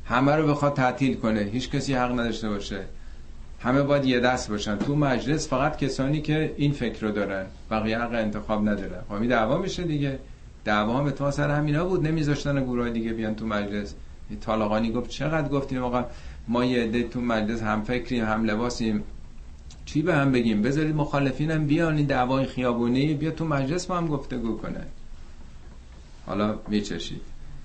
[0.06, 1.39] همه رو بخواد تعطیل کنه.
[1.39, 2.82] هیچ کسی حق نداشته باشه.
[3.60, 4.78] همه باید یه دست باشن.
[4.78, 7.45] تو مجلس فقط کسانی که این فکر رو دارن.
[7.72, 9.02] بقیه حق انتخاب ندارن.
[9.10, 10.20] خب دعوا میشه دیگه.
[10.66, 12.08] دعوا هم تو سر همینا بود.
[12.08, 13.93] نمیذاشتن گروه دیگه بیان تو مجلس.
[14.41, 16.06] طالقانی گفت چقدر گفتیم آقا
[16.47, 19.04] ما یه عده تو مجلس هم فکریم هم لباسیم.
[19.94, 24.08] چی به هم بگیم؟ بذارید مخالفینم بیان این دعوای خیابونی بیا تو مجلس با هم
[24.08, 24.84] گفتگو کنه
[26.26, 27.22] حالا میچشید.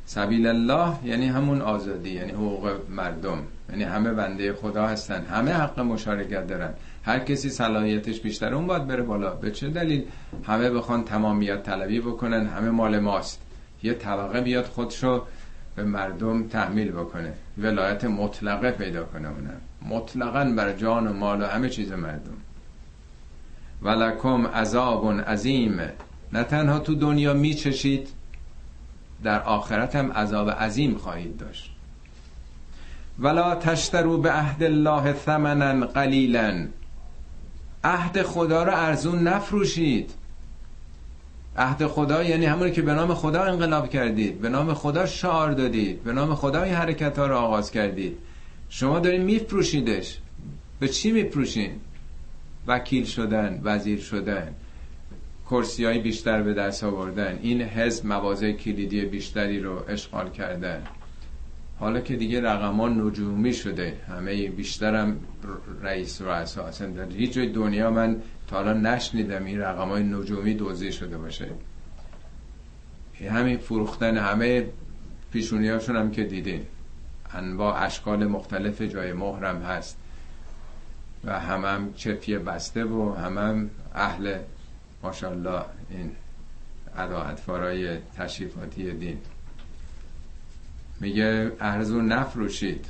[0.07, 3.39] سبیل الله یعنی همون آزادی یعنی حقوق مردم
[3.71, 6.75] یعنی همه بنده خدا هستن همه حق مشارکت دارن.
[7.03, 9.31] هر کسی صلاحیتش بیشتر اون باید بره بالا.
[9.31, 10.05] به چه دلیل؟
[10.45, 13.41] همه بخوان تمامیت طلبی بکنن همه مال ماست.
[13.83, 15.23] یه طبقه بیاد خودشو
[15.77, 17.33] به مردم تحمیل بکنه.
[17.59, 22.37] ولایت مطلقه پیدا کنه اونم مطلقا بر جان و مال و همه چیز مردم.
[23.83, 25.81] ولکم عذاب عظیم.
[26.33, 28.09] نه تنها تو دنیا میچشید
[29.23, 31.71] در آخرت هم عذاب عظیم خواهید داشت.
[33.19, 36.67] ولا تشترو به عهد الله ثمنا قلیلا.
[37.85, 40.11] عهد خدا رو ارزون نفروشید.
[41.57, 46.05] عهد خدا یعنی همونی که به نام خدا انقلاب کردید به نام خدا شعار دادید
[46.05, 48.19] به نام خدا این حرکت ها رو آغاز کردید.
[48.69, 50.19] شما دارین میفروشیدش.
[50.81, 51.71] به چی میفروشین؟
[52.67, 54.55] وکیل شدن وزیر شدن
[55.51, 60.83] کرسی های بیشتر به دست آوردن این حزب مواضع کلیدی بیشتری رو اشغال کردن.
[61.79, 65.21] حالا که دیگه رقمان نجومی شده همه بیشترم
[65.83, 68.17] رئیس و اصلا در هیچ جای دنیا من
[68.49, 71.49] تا حالا نشنیدم این رقم های نجومی دوزی شده باشه.
[73.31, 74.67] همین فروختن همه
[75.33, 76.67] پیشونی هاشون هم که دیدین.
[77.33, 79.97] انواع اشکال مختلف جای مهرم هست.
[81.25, 84.39] و همم هم چفیه بسته و همم هم اهل
[85.03, 86.13] ماشاءالله این
[86.97, 87.35] ادا
[88.17, 89.19] تشریفاتی دین.
[91.01, 92.87] میگه ارزون نفروشید.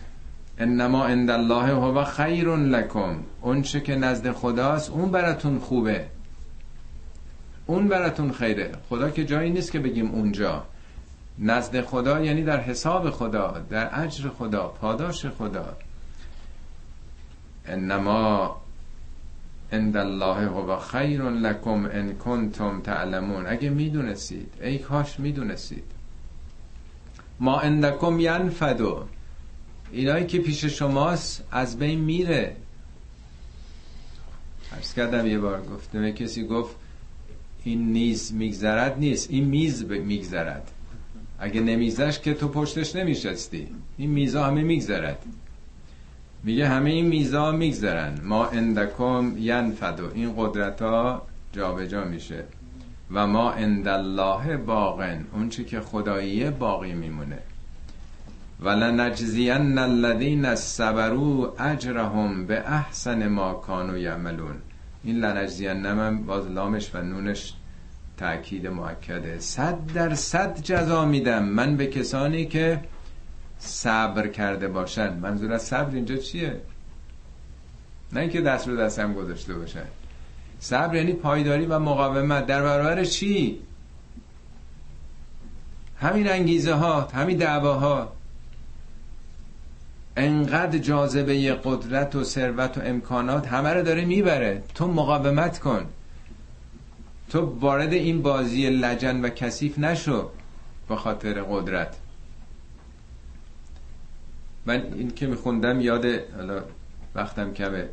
[0.58, 3.16] انما عند الله هو خیر لکم.
[3.40, 6.06] اون چه که نزد خداست اون براتون خوبه.
[7.66, 8.72] اون براتون خیره.
[8.88, 10.64] خدا که جایی نیست که بگیم اونجا.
[11.38, 15.76] نزد خدا یعنی در حساب خدا در اجر خدا پاداش خدا.
[17.66, 18.56] انما
[19.72, 23.46] عند الله هو خیر لکم ان کنتم تعلمون.
[23.46, 25.84] اگه می‌دونستید ای کاش می‌دونستید.
[27.40, 29.04] ما اندکم ینفدو
[29.94, 32.56] اینایی که پیش شماست از بین میره.
[34.72, 36.76] عرض کردم یه بار گفتم کسی گفت
[37.64, 39.30] این نیز میگذرد نیست.
[39.30, 40.70] این میز میگذرد.
[41.38, 45.18] اگه نمیزش که تو پشتش نمیشستی این میزا همه میگذرد.
[46.42, 48.20] میگه همه این میزا میگذرن.
[48.22, 51.22] ما اندکم ینفدو این قدرت ها
[51.52, 52.44] جابجا میشه.
[53.10, 55.26] و ما عند الله باقن.
[55.32, 57.38] اون چی که خداییه باقی میمونه.
[58.60, 64.56] ولنجزین الذین صبروا اجرهم به احسن ما کانوا یعملون.
[65.04, 67.52] این لنجزین نمم باز لامش و نونش
[68.16, 72.80] تأکید معکده صد در صد جزا میدم من به کسانی که
[73.58, 75.12] صبر کرده باشن.
[75.12, 76.60] منظور از صبر اینجا چیه؟
[78.12, 79.86] نه اینکه دست رو دستم گذاشته باشن.
[80.60, 82.46] صبر یعنی پایداری و مقاومت.
[82.46, 83.58] در برابر چی؟
[86.00, 88.12] همین انگیزه ها همین دعواها.
[90.16, 94.62] انقدر جاذبه قدرت و ثروت و امکانات همه رو داره می‌بره.
[94.74, 95.86] تو مقاومت کن.
[97.30, 100.30] تو وارد این بازی لجن و کثیف نشو
[100.88, 101.96] به خاطر قدرت.
[104.66, 106.04] من این که میخوندم یاد
[106.36, 106.62] حالا
[107.14, 107.88] وقتم کمه.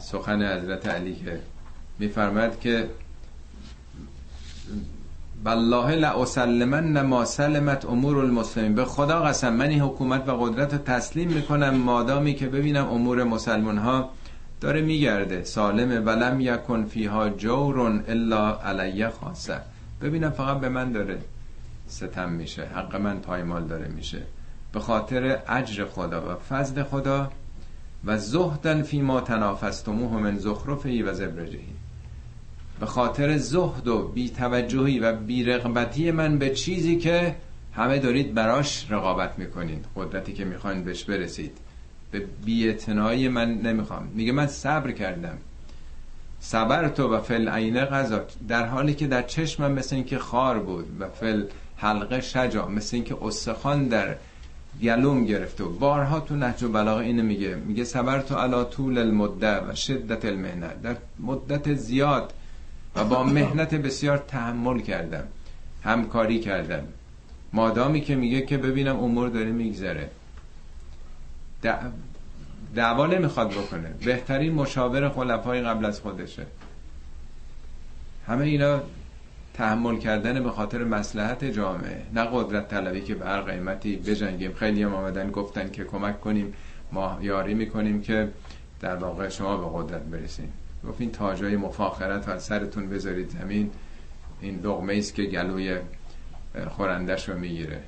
[0.00, 1.40] سخن حضرت علی که
[1.98, 2.88] میفرماد که
[5.44, 8.74] بالله لاسلمن ما سلمت امور المسلمین.
[8.74, 11.74] به خدا قسم من این حکومت و قدرت رو تسلیم می‌کنم.
[11.74, 14.10] مادامی که ببینم امور مسلمان ها
[14.60, 15.44] داره میگرده.
[15.44, 19.60] سالمه ولم یکن فیها جور الا علی خاصه.
[20.02, 21.18] ببینم فقط به من داره
[21.88, 22.64] ستم میشه.
[22.74, 24.22] حق من پایمال داره میشه.
[24.72, 27.30] به خاطر اجر خدا و فضل خدا
[28.04, 31.83] و زهدن فی ما تنافستموه من زخرفهی و زبرجهی
[32.84, 37.36] به خاطر زهد و بیتوجهی و بیرغبتی من به چیزی که
[37.72, 39.84] همه دارید براش رقابت می‌کنید.
[39.96, 41.58] قدرتی که می‌خواین بهش برسید.
[42.10, 44.08] به بیعتنایی من نمی‌خوام.
[44.14, 45.38] میگه من صبر کردم.
[46.40, 50.86] صبر تو و فل عینه غذا در حالی که در چشمم مثل اینکه خار بود
[51.00, 51.44] و فل
[51.76, 54.16] حلقه شجا مثل اینکه استخوان در
[54.82, 57.54] گلوم گرفته و بارها تو نهج و بلاغه اینو میگه.
[57.54, 62.32] میگه صبر تو علا طول المده و شدت المهنه در مدت زیاد
[62.96, 65.24] و با مهنت بسیار تحمل کردم
[65.82, 66.82] همکاری کردم.
[67.52, 70.10] مادامی که میگه که ببینم امور داره میگذره.
[72.74, 73.94] دعوا نمی‌خواد بکنه.
[74.04, 76.46] بهترین مشاور خلفای قبل از خودشه.
[78.26, 78.80] همه اینا
[79.54, 82.02] تحمل کردن به خاطر مسلحت جامعه.
[82.14, 84.52] نه قدرت طلبی که به هر قیمتی بجنگیم.
[84.52, 86.54] خیلی هم آمدن گفتن که کمک کنیم.
[86.92, 88.28] ما یاری می‌کنیم که
[88.80, 90.52] در واقع شما به قدرت برسیم.
[90.88, 93.70] گفت این تاجای مفاخرت از سرتون بذارید زمین
[94.40, 95.78] این لغمه است که گلوی
[96.68, 97.82] خورندش رو می‌گیره.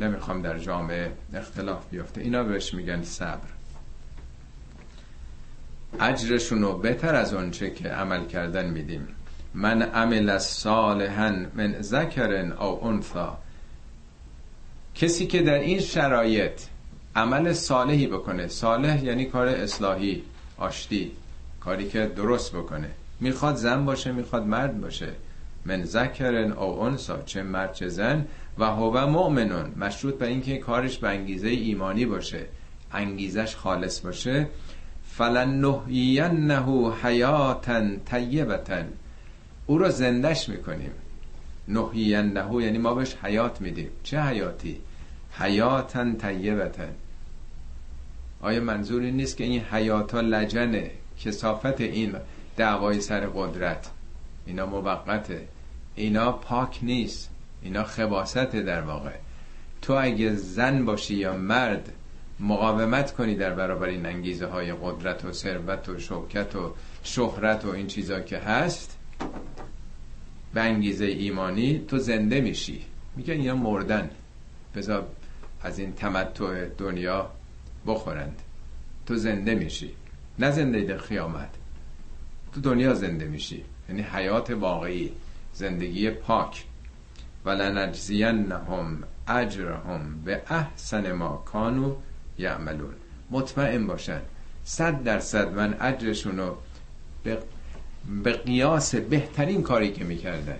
[0.00, 2.20] نمی‌خوام در جامعه اختلاف بیفته.
[2.20, 3.48] اینا بهش میگن صبر.
[6.00, 9.08] اجرشون رو بهتر از آنچه که عمل کردن میدیم.
[9.54, 13.38] من عمل صالحا من ذکرن او انثا
[14.94, 16.60] کسی که در این شرایط
[17.16, 20.22] عمل صالحی بکنه صالح یعنی کار اصلاحی
[20.58, 21.12] آشتی.
[21.64, 22.90] کاری که درست بکنه.
[23.20, 25.08] می‌خواد زن باشه می‌خواد مرد باشه.
[25.64, 28.26] من ذکرن او انسا چه مرد چه زن.
[28.58, 29.72] و هو مؤمنون.
[29.76, 32.46] مشروط به اینکه کارش به انگیزه ایمانی باشه.
[32.92, 34.46] انگیزش خالص باشه.
[35.10, 38.82] فلنحینه حیاتا طیبتا
[39.66, 40.92] او رو زندش می‌کنیم.
[41.68, 43.88] نحینه یعنی ما بهش حیات میدیم.
[44.02, 44.80] چه حیاتی؟
[45.38, 46.84] حیاتا طیبتا
[48.40, 52.16] آیا منظوری نیست که این حیاتا لجنه؟ کسافت این
[52.56, 53.90] دعوای سر قدرت.
[54.46, 55.48] اینا موقته.
[55.94, 57.30] اینا پاک نیست.
[57.62, 59.12] اینا خباسته در واقع.
[59.82, 61.92] تو اگه زن باشی یا مرد
[62.40, 67.70] مقاومت کنی در برابر این انگیزه های قدرت و ثروت و شوکت و شهرت و
[67.70, 68.98] این چیزا که هست
[70.54, 72.84] به انگیزه ایمانی تو زنده میشی.
[73.16, 74.10] میگن اینا مردن.
[74.74, 75.06] بذار
[75.62, 77.30] از این تمتع دنیا
[77.86, 78.42] بخورند.
[79.06, 79.90] تو زنده میشی.
[80.38, 81.48] نه زنده در خیامت.
[82.54, 83.64] تو دنیا زنده میشی.
[83.88, 85.12] یعنی حیات واقعی
[85.54, 86.64] زندگی پاک.
[87.44, 91.94] ولنجزینهم اجرهم به احسن ما کانو
[92.38, 92.94] یعملون.
[93.30, 94.20] مطمئن باشن.
[94.64, 96.56] صد درصد من اجرشون رو
[98.24, 100.58] به قیاس بهترین کاری که می‌کردن.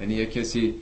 [0.00, 0.74] یعنی یه کسی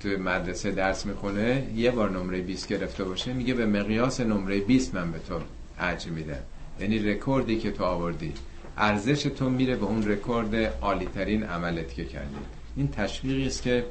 [0.00, 4.94] تو مدرسه درس می‌خونه یه بار نمره 20 گرفته باشه میگه به مقیاس نمره 20
[4.94, 5.40] من به تو
[5.78, 6.42] اجر میدم.
[6.80, 8.32] یعنی رکوردی که تو آوردی.
[8.76, 12.36] ارزش تو میره به اون رکورد عالی ترین عملت که کردی.
[12.76, 13.84] این تشویقی است که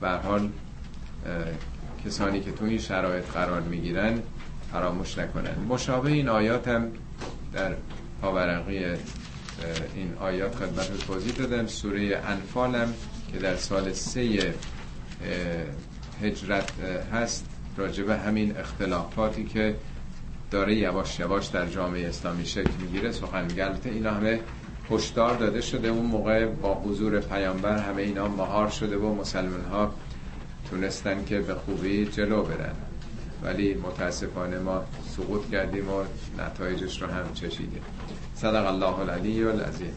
[0.00, 0.50] به حال
[2.06, 4.22] کسانی که تو این شرایط قرار می‌گیرن
[4.72, 5.54] فراموش نکنن.
[5.68, 6.92] مشابه این آیات هم
[7.52, 7.74] در
[8.20, 8.78] پاورقی
[9.94, 12.94] این آیات خدمت توضیح دادم سوره انفال هم
[13.32, 14.54] که در سال سه
[16.22, 16.72] هجرت
[17.12, 17.46] هست
[17.76, 19.74] راجبه همین اختلافاتی که
[20.54, 24.40] داره یواش یواش در جامعه اسلامی شکل می‌گیره سخن گلته اینا همه
[24.90, 29.94] هشدار داده شده اون موقع با حضور پیامبر همه اینا مهار شده و مسلمان ها
[30.70, 32.74] تونستن که به خوبی جلو برن.
[33.42, 34.84] ولی متاسفانه ما
[35.16, 36.04] سقوط کردیم و
[36.38, 37.82] نتایجش رو هم چشیدیم.
[38.34, 39.94] صدق الله العلی العظیم.